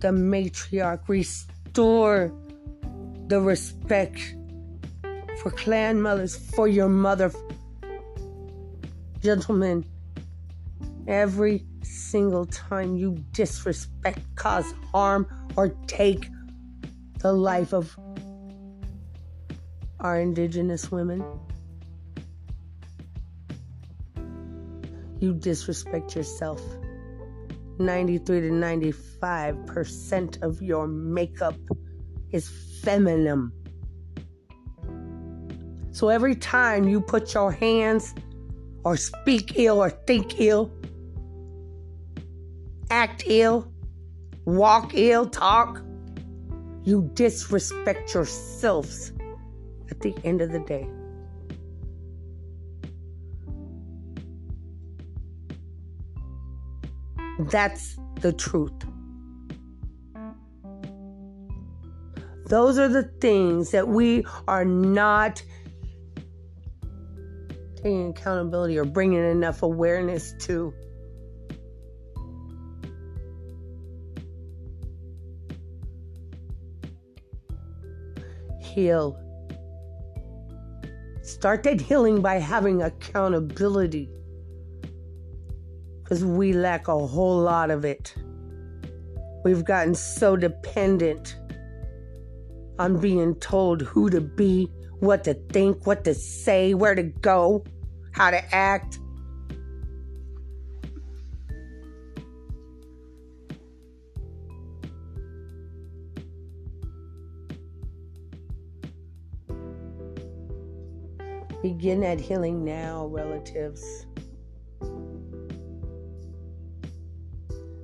[0.01, 1.07] the matriarch.
[1.07, 2.31] Restore
[3.25, 4.35] the respect
[5.43, 7.29] for clan mothers, for your mother.
[9.19, 9.85] Gentlemen,
[11.05, 15.27] every single time you disrespect, cause harm,
[15.57, 16.29] or take
[17.19, 17.93] the life of
[19.99, 21.21] our indigenous women,
[25.19, 26.61] you disrespect yourself.
[27.79, 31.55] 93 to 95% of your makeup
[32.31, 32.47] is
[32.81, 33.51] feminine.
[35.93, 38.15] So every time you put your hands
[38.83, 40.71] or speak ill or think ill,
[42.89, 43.71] act ill,
[44.45, 45.83] walk ill, talk,
[46.83, 49.13] you disrespect yourselves
[49.91, 50.87] at the end of the day.
[57.51, 58.73] That's the truth.
[62.47, 65.43] Those are the things that we are not
[67.83, 70.73] taking accountability or bringing enough awareness to.
[78.61, 79.19] Heal.
[81.21, 84.09] Start that healing by having accountability.
[86.01, 88.15] Because we lack a whole lot of it.
[89.43, 91.37] We've gotten so dependent
[92.79, 97.63] on being told who to be, what to think, what to say, where to go,
[98.13, 98.99] how to act.
[111.61, 114.05] Begin that healing now, relatives.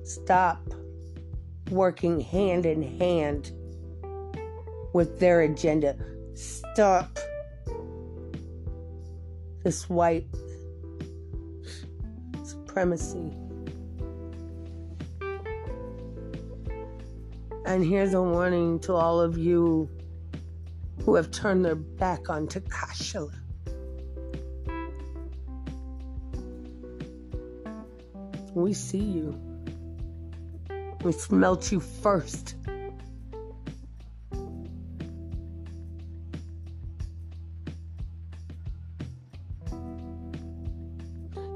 [0.04, 0.60] Stop
[1.70, 3.52] working hand in hand
[4.92, 5.96] with their agenda.
[6.34, 7.19] Stop
[9.62, 10.26] this white
[12.44, 13.30] supremacy.
[17.66, 19.88] And here's a warning to all of you
[21.04, 23.34] who have turned their back on Takashila.
[28.54, 29.38] We see you.
[31.04, 32.56] We smelt you first.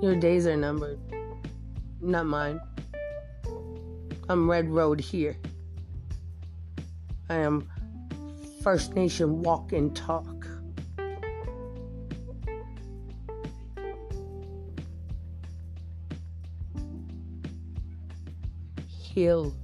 [0.04, 0.98] Your days are numbered.
[2.02, 2.60] Not mine.
[4.28, 5.34] I'm Red Road here.
[7.30, 7.66] I am
[8.62, 10.46] First Nation walk and talk.
[18.86, 19.56] Heal.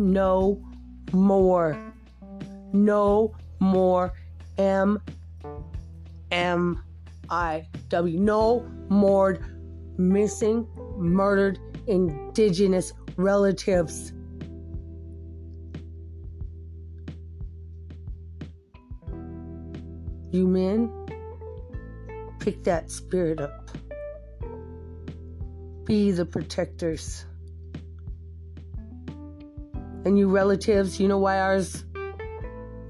[0.00, 0.60] No
[1.12, 1.78] more.
[2.72, 4.12] No more
[4.58, 5.00] M
[6.32, 6.82] M
[7.30, 8.18] I W.
[8.18, 9.38] No more
[9.96, 10.66] missing,
[10.96, 14.12] murdered indigenous relatives.
[20.30, 20.90] You men,
[22.40, 23.70] pick that spirit up.
[25.84, 27.24] Be the protectors.
[30.04, 31.84] And you relatives, you know why ours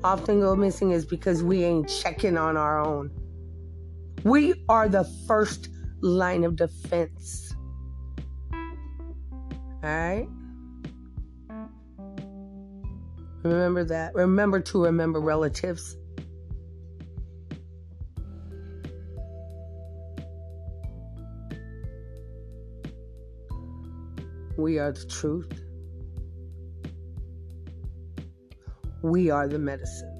[0.03, 3.11] often go missing is because we ain't checking on our own.
[4.25, 5.69] We are the first
[6.01, 7.55] line of defense.
[8.53, 8.61] All
[9.83, 10.27] right?
[13.43, 14.15] Remember that.
[14.15, 15.99] Remember to remember relatives.
[24.57, 25.53] We are the truth.
[29.03, 30.14] We are the medicine.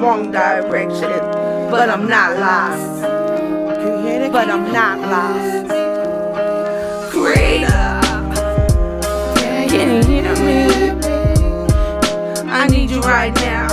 [0.00, 1.10] Wrong direction,
[1.70, 3.02] but I'm not lost.
[4.32, 5.68] But I'm not lost.
[7.12, 8.00] Greater.
[9.68, 10.58] Can you hear me?
[12.50, 13.69] I need you right now.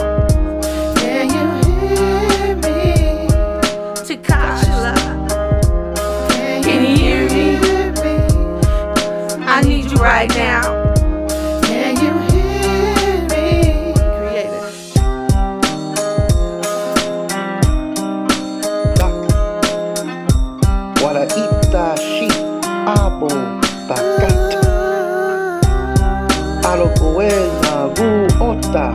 [27.00, 28.92] buena buota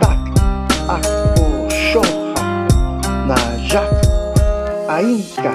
[0.00, 0.20] tak
[0.88, 2.44] aku shoha
[3.28, 3.90] najak
[4.88, 5.54] ainka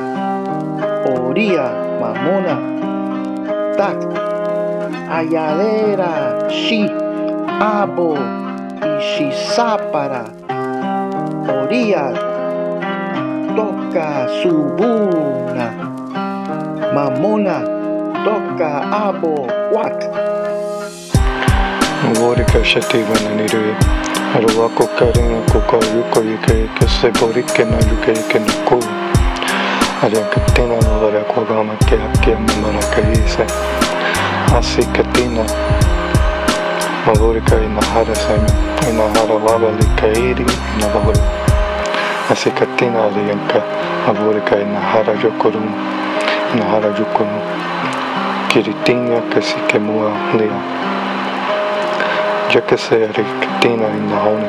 [1.08, 1.70] oria
[2.02, 2.58] mamona.
[3.80, 3.96] Tak
[5.08, 6.84] ayalera shi
[7.64, 8.20] abo
[8.84, 10.28] ishi sapara
[11.48, 12.12] oria
[13.56, 15.72] toka subuna
[16.92, 17.64] mamona
[18.28, 20.09] toka abo wak
[22.20, 23.76] favore percettivano in rue.
[24.36, 28.80] Aruaku karinu kuko yuko yuke yuke sebori ke no yuke yuke no ku.
[30.04, 33.46] Ariakatina no varakogama ke akia mamara kaise.
[34.54, 35.46] Asi katina.
[37.08, 38.50] Mavorika inahara seme.
[38.90, 40.46] Inahara vavali kairi
[40.78, 41.20] inavavori.
[42.30, 43.64] Asi katina aliyanka.
[44.08, 45.72] Mavorika inahara yokurum.
[46.54, 47.40] Inahara yokurum.
[48.50, 50.60] Kiritinha kasikemua liya.
[52.54, 54.48] Jaké se rektina in naone,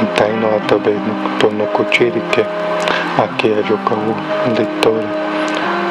[0.00, 2.44] in tajno atabedno, polno kočirike,
[3.18, 4.14] aki je jokavu,
[4.56, 5.06] dejtore,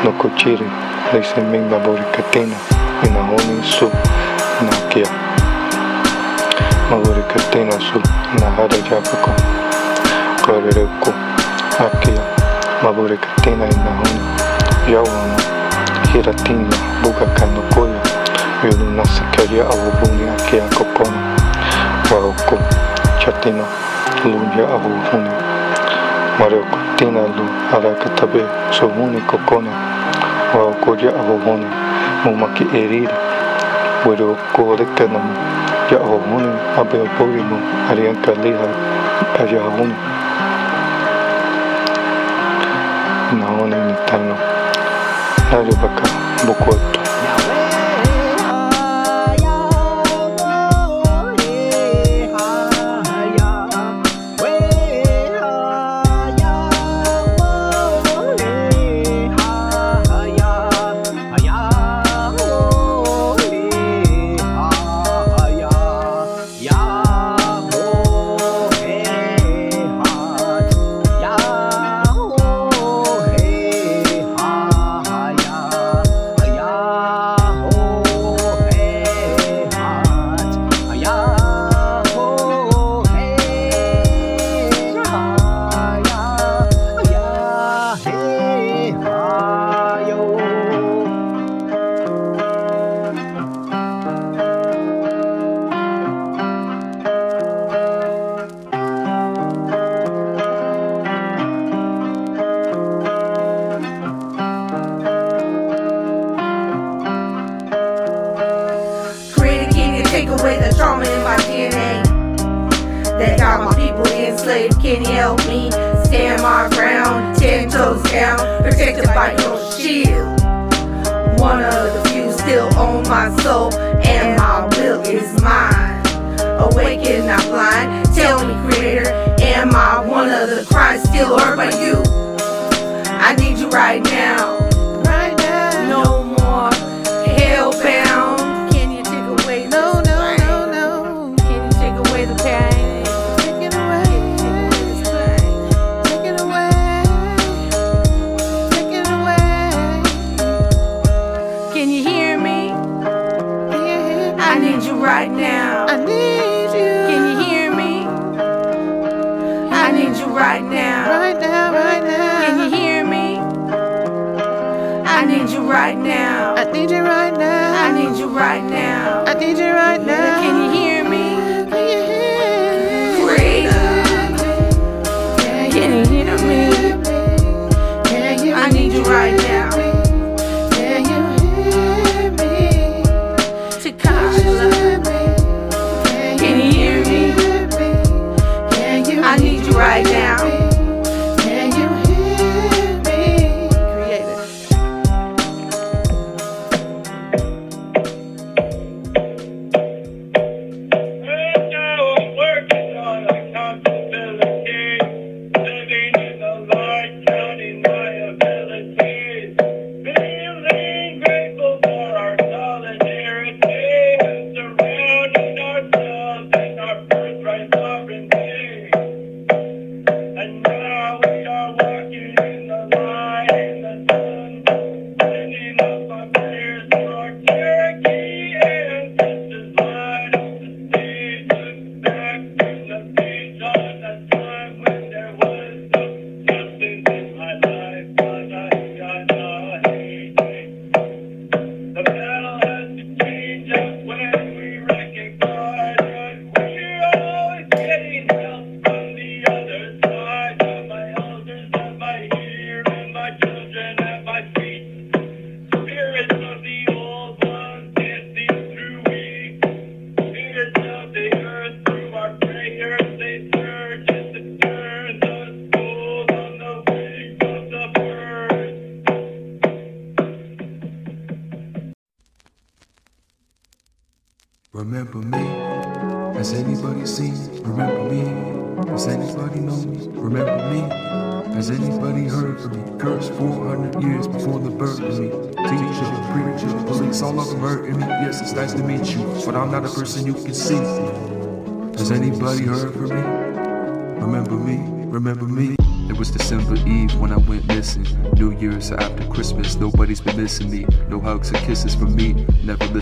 [0.03, 0.65] no kočiri,
[1.11, 2.55] dej se migna borikatina,
[3.03, 3.89] in naone su,
[4.61, 5.07] na kija.
[6.91, 7.99] Maborikatina su,
[8.41, 9.31] na hara japako,
[10.45, 11.11] korereku,
[11.79, 12.23] akija,
[12.83, 14.19] maborikatina in naone,
[14.91, 15.39] javano,
[16.13, 17.88] hiratina, bugaka no kore,
[18.63, 21.13] yunina sakarya avurunia kiakopon
[22.11, 22.57] waroko
[23.19, 23.65] chatino
[24.25, 25.31] lunya avuruni
[26.39, 27.45] marokotina lu
[27.75, 29.69] arakatabe somuni kokone
[30.55, 31.65] waokoya avuruni
[32.25, 33.09] mumaki eriri
[34.05, 35.35] werokorekanami
[35.91, 37.57] yaavuruni abeoporilu
[37.91, 38.67] ariankalija
[39.39, 39.95] ayavuni
[43.39, 44.35] naoni nitano
[45.51, 46.03] naribaka
[46.47, 46.98] bokuatu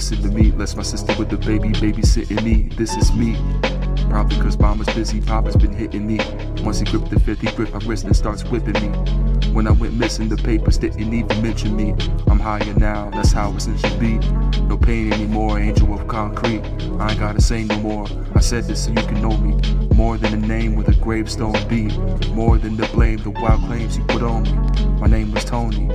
[0.10, 2.70] Listened to me, less my sister with the baby babysitting me.
[2.78, 3.36] This is me.
[4.10, 6.18] Probably cause mama's busy, papa's been hitting me.
[6.64, 8.88] Once he gripped the fifth, he gripped my wrist and starts whipping me.
[9.52, 11.94] When I went missing, the papers didn't even mention me.
[12.28, 14.18] I'm higher now, that's how it's it should be.
[14.62, 16.64] No pain anymore, angel of concrete.
[17.02, 18.08] I ain't gotta say no more.
[18.34, 19.60] I said this so you can know me.
[19.94, 21.98] More than a name with a gravestone beat.
[22.30, 24.54] More than the blame, the wild claims you put on me.
[25.02, 25.92] My name was Tony.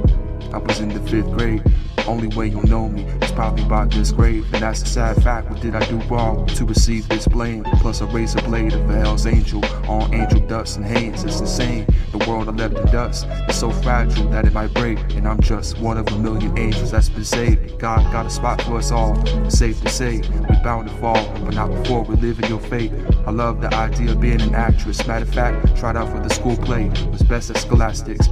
[0.52, 1.62] I was in the fifth grade.
[2.06, 4.44] Only way you'll know me probably by this grave.
[4.52, 5.50] And that's a sad fact.
[5.50, 7.64] What did I do wrong to receive this blame?
[7.80, 11.24] Plus a razor blade of a hell's angel on angel dust and hands.
[11.24, 11.86] It's insane.
[12.12, 14.98] The world I left in dust is so fragile that it might break.
[15.14, 17.78] And I'm just one of a million angels that's been saved.
[17.78, 19.14] God got a spot for us all.
[19.50, 22.92] Safe to say we bound to fall, but not before we live in your fate.
[23.26, 25.06] I love the idea of being an actress.
[25.06, 26.90] Matter of fact, tried out for the school play.
[27.10, 28.28] Was best at scholastics.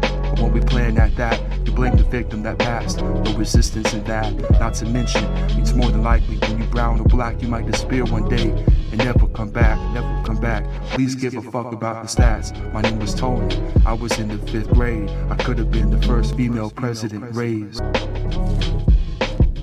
[0.00, 3.00] But when we plan at that, you blame the victim that passed.
[3.00, 4.32] No resistance in that.
[4.60, 5.24] Not to mention,
[5.58, 8.50] it's more than likely when you brown or black, you might disappear one day
[8.90, 10.64] and never come back, never come back.
[10.90, 12.52] Please give a fuck about the stats.
[12.72, 13.56] My name was Tony.
[13.86, 15.10] I was in the fifth grade.
[15.30, 17.80] I could have been the first female president raised.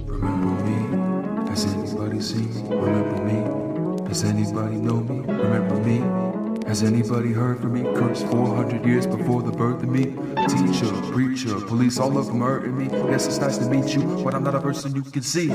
[0.06, 1.50] Remember me?
[1.50, 2.76] Has anybody seen me?
[2.76, 4.08] Remember me?
[4.08, 5.20] Does anybody know me?
[5.20, 6.29] Remember me?
[6.70, 7.82] Has anybody heard from me?
[7.96, 10.04] Cursed 400 years before the birth of me.
[10.48, 12.86] Teacher, preacher, police, all of them hurting me.
[13.10, 15.48] Yes, it's nice to meet you, but I'm not a person you can see.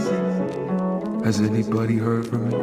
[1.22, 2.56] Has anybody heard from me?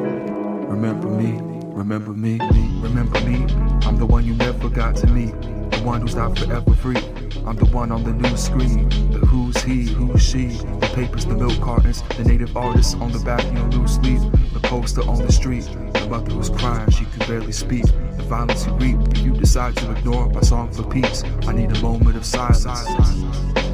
[0.68, 1.40] Remember me?
[1.74, 2.40] Remember me?
[2.40, 2.82] me?
[2.82, 3.46] Remember me?
[3.88, 5.32] I'm the one you never got to meet.
[5.72, 6.98] The one who's not forever free.
[7.46, 8.90] I'm the one on the news screen.
[9.12, 10.48] The who's he, who's she.
[10.48, 14.22] The papers, the milk cartons, the native artists on the back of your loose leaf.
[14.52, 15.64] The poster on the street.
[15.94, 17.86] The mother was crying, she could barely speak.
[18.22, 21.24] The violence you reap if you decide to ignore my song for peace.
[21.48, 23.71] I need a moment of silence.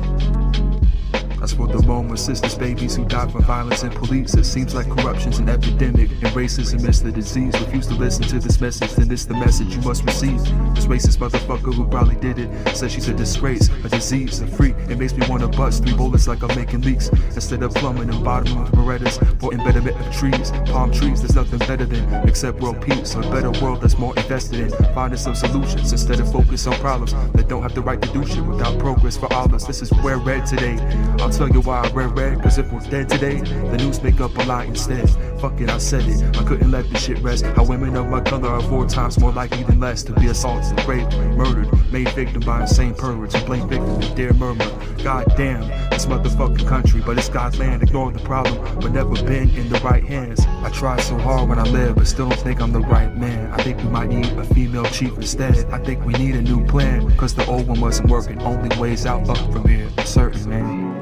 [1.54, 4.34] For the moment, sisters, babies who die from violence and police.
[4.36, 7.54] It seems like corruption's an epidemic, and racism is the disease.
[7.60, 10.40] Refuse to listen to this message, then it's the message you must receive.
[10.76, 14.76] This racist motherfucker who probably did it says she's a disgrace, a disease, a freak.
[14.90, 17.10] It makes me wanna bust three bullets like I'm making leaks.
[17.34, 21.22] Instead of plumbing and bottoming with Berettas for embedment of trees, palm trees.
[21.22, 25.18] There's nothing better than except world peace, a better world that's more invested in finding
[25.18, 28.44] some solutions instead of focus on problems that don't have the right to do shit
[28.44, 29.66] without progress for all of us.
[29.66, 30.78] This is where red today.
[31.20, 34.20] I'll tell you why I read red, cause if we're dead today, the news make
[34.20, 35.08] up a lie instead.
[35.40, 36.36] Fuck it, I said it.
[36.36, 37.46] I couldn't let this shit rest.
[37.46, 40.84] How women of my color are four times more likely than less to be assaulted,
[40.88, 44.66] raped, murdered, made victim by insane perverts who blame victim and dare murmur.
[45.04, 45.62] God damn,
[45.92, 47.84] this motherfucking country, but it's God's land.
[47.84, 50.44] Ignore the problem, but never been in the right hands.
[50.64, 53.54] I tried so hard when I lived, but still don't think I'm the right man.
[53.54, 55.66] I think we might need a female chief instead.
[55.72, 58.42] I think we need a new plan, cause the old one wasn't working.
[58.42, 60.97] Only ways out up from here, certain man.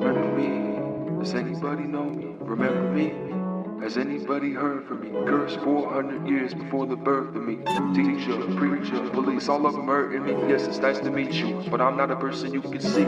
[0.00, 1.18] Remember me?
[1.18, 2.34] Does anybody know me?
[2.40, 3.82] Remember me?
[3.82, 5.10] Has anybody heard from me?
[5.26, 7.56] Cursed 400 years before the birth of me.
[7.94, 10.32] Teacher, preacher, police, all of them hurting me.
[10.48, 13.04] Yes, it's nice to meet you, but I'm not a person you can see.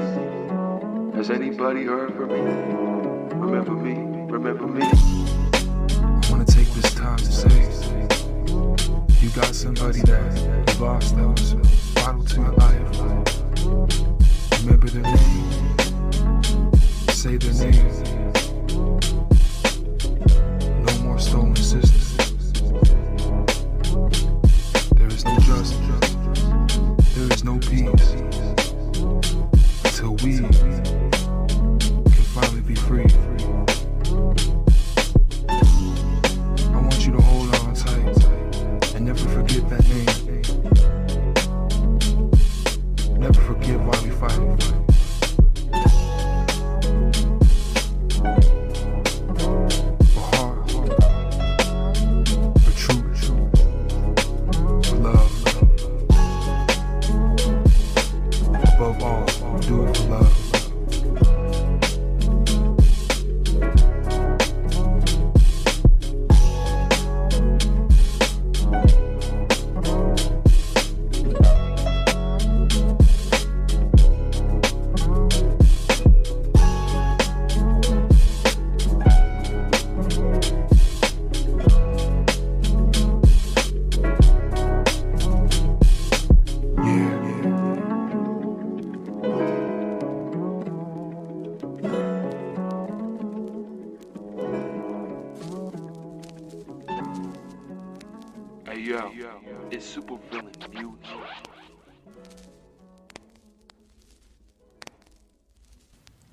[1.16, 2.40] Has anybody heard from me?
[3.36, 3.94] Remember me?
[4.30, 4.82] Remember me?
[4.84, 7.48] I wanna take this time to say,
[9.18, 11.52] you got somebody that lost that was
[11.94, 13.00] vital to your life.
[14.60, 15.81] Remember their name.
[17.22, 18.32] Say their name.
[20.84, 22.52] No more stolen sisters.
[24.96, 26.16] There is no justice.
[27.14, 28.10] There is no peace.
[29.84, 30.40] Until we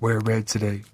[0.00, 0.84] Wear red today.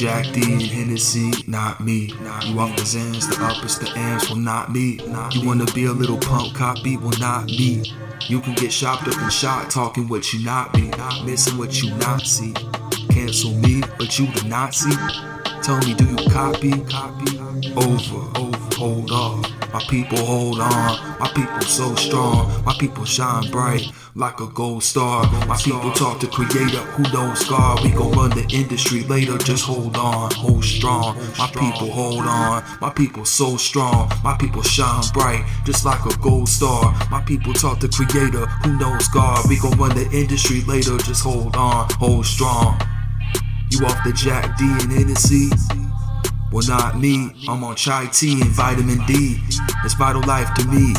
[0.00, 2.14] Jack D and Hennessy, not me.
[2.46, 4.98] You off the Zans, the uppers, the amps, well not me.
[5.32, 7.82] You wanna be a little punk copy, well not me.
[8.26, 11.82] You can get shopped up and shot talking what you not be, not missing what
[11.82, 12.54] you not see.
[13.10, 14.88] Cancel me, but you the Nazi.
[15.60, 16.70] Tell me, do you copy?
[16.84, 17.38] Copy.
[17.76, 19.59] Over, over, hold on.
[19.72, 21.18] My people hold on.
[21.20, 22.64] My people so strong.
[22.64, 23.82] My people shine bright
[24.14, 25.30] like a gold star.
[25.46, 27.84] My people talk to creator who knows God.
[27.84, 29.38] We gon' run the industry later.
[29.38, 31.16] Just hold on, hold strong.
[31.38, 32.64] My people hold on.
[32.80, 34.10] My people so strong.
[34.24, 36.94] My people shine bright just like a gold star.
[37.10, 39.48] My people talk to creator who knows God.
[39.48, 40.96] We gon' run the industry later.
[40.98, 42.80] Just hold on, hold strong.
[43.70, 45.79] You off the Jack D and Hennessy?
[46.52, 47.32] Well, not me.
[47.48, 49.38] I'm on chai tea and vitamin D.
[49.84, 50.94] It's vital life to me.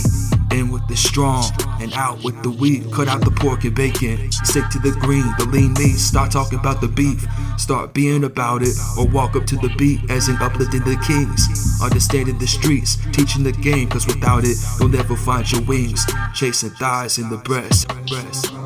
[0.52, 1.50] In with the strong
[1.82, 2.90] and out with the weak.
[2.92, 4.32] Cut out the pork and bacon.
[4.32, 5.98] Stick to the green, the lean meat.
[5.98, 7.26] Start talking about the beef.
[7.58, 8.76] Start being about it.
[8.98, 11.48] Or walk up to the beat as in uplifting the kings.
[11.82, 13.90] Understanding the streets, teaching the game.
[13.90, 16.06] Cause without it, you'll never find your wings.
[16.34, 17.88] Chasing thighs in the breast.
[18.08, 18.61] breast.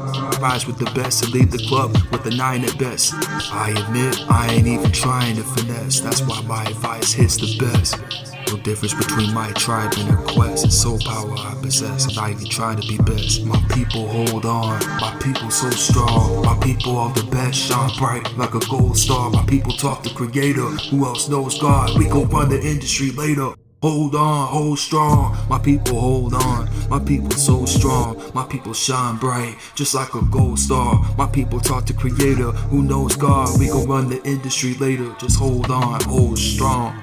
[0.45, 3.15] Rise with the best and lead the club with a nine at best.
[3.51, 6.01] I admit I ain't even trying to finesse.
[6.01, 7.97] That's why my advice hits the best.
[8.47, 10.65] No difference between my tribe and their quest.
[10.65, 12.07] It's soul power I possess.
[12.09, 13.43] I'm not even trying to be best.
[13.43, 14.85] My people hold on.
[15.01, 16.45] My people so strong.
[16.45, 17.57] My people are the best.
[17.57, 19.31] Shine bright like a gold star.
[19.31, 20.69] My people talk to creator.
[20.91, 21.97] Who else knows God?
[21.97, 23.55] We gon' run the industry later.
[23.81, 25.37] Hold on, hold strong.
[25.49, 26.69] My people hold on.
[26.89, 28.21] My people so strong.
[28.33, 30.99] My people shine bright, just like a gold star.
[31.17, 33.59] My people talk to creator who knows God.
[33.59, 35.15] We gon' run the industry later.
[35.19, 36.99] Just hold on, hold strong.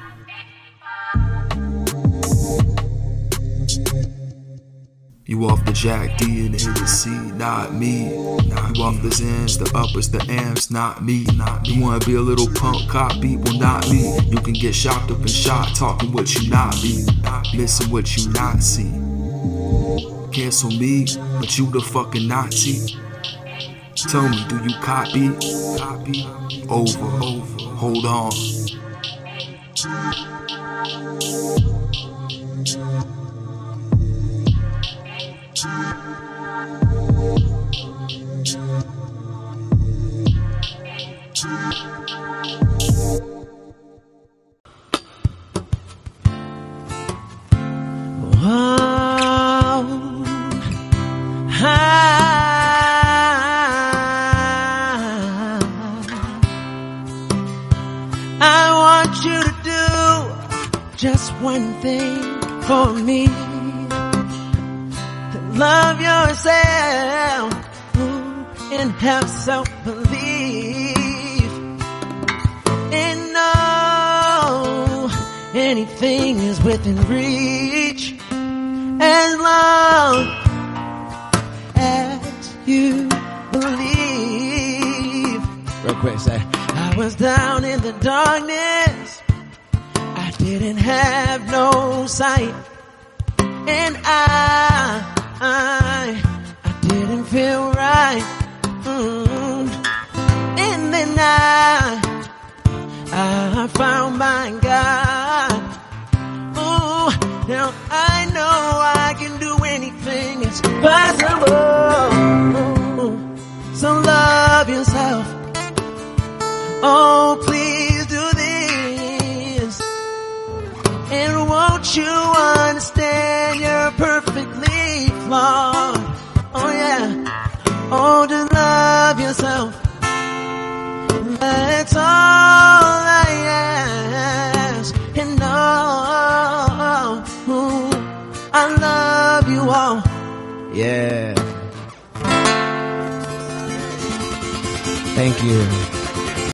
[5.32, 7.08] You off the Jack D and c.
[7.08, 8.14] not me.
[8.48, 11.24] Not you off the Zans, the uppers, the amps, not me.
[11.36, 14.14] Not you wanna be a little punk copy, well not me.
[14.28, 17.06] You can get shocked up and shot, talking what you not be,
[17.56, 18.92] missing what you not see.
[20.32, 21.06] Cancel me,
[21.40, 22.98] but you the fucking Nazi.
[23.94, 25.30] Tell me, do you copy?
[25.78, 26.26] Copy.
[26.68, 27.62] Over, over.
[27.76, 28.32] Hold on.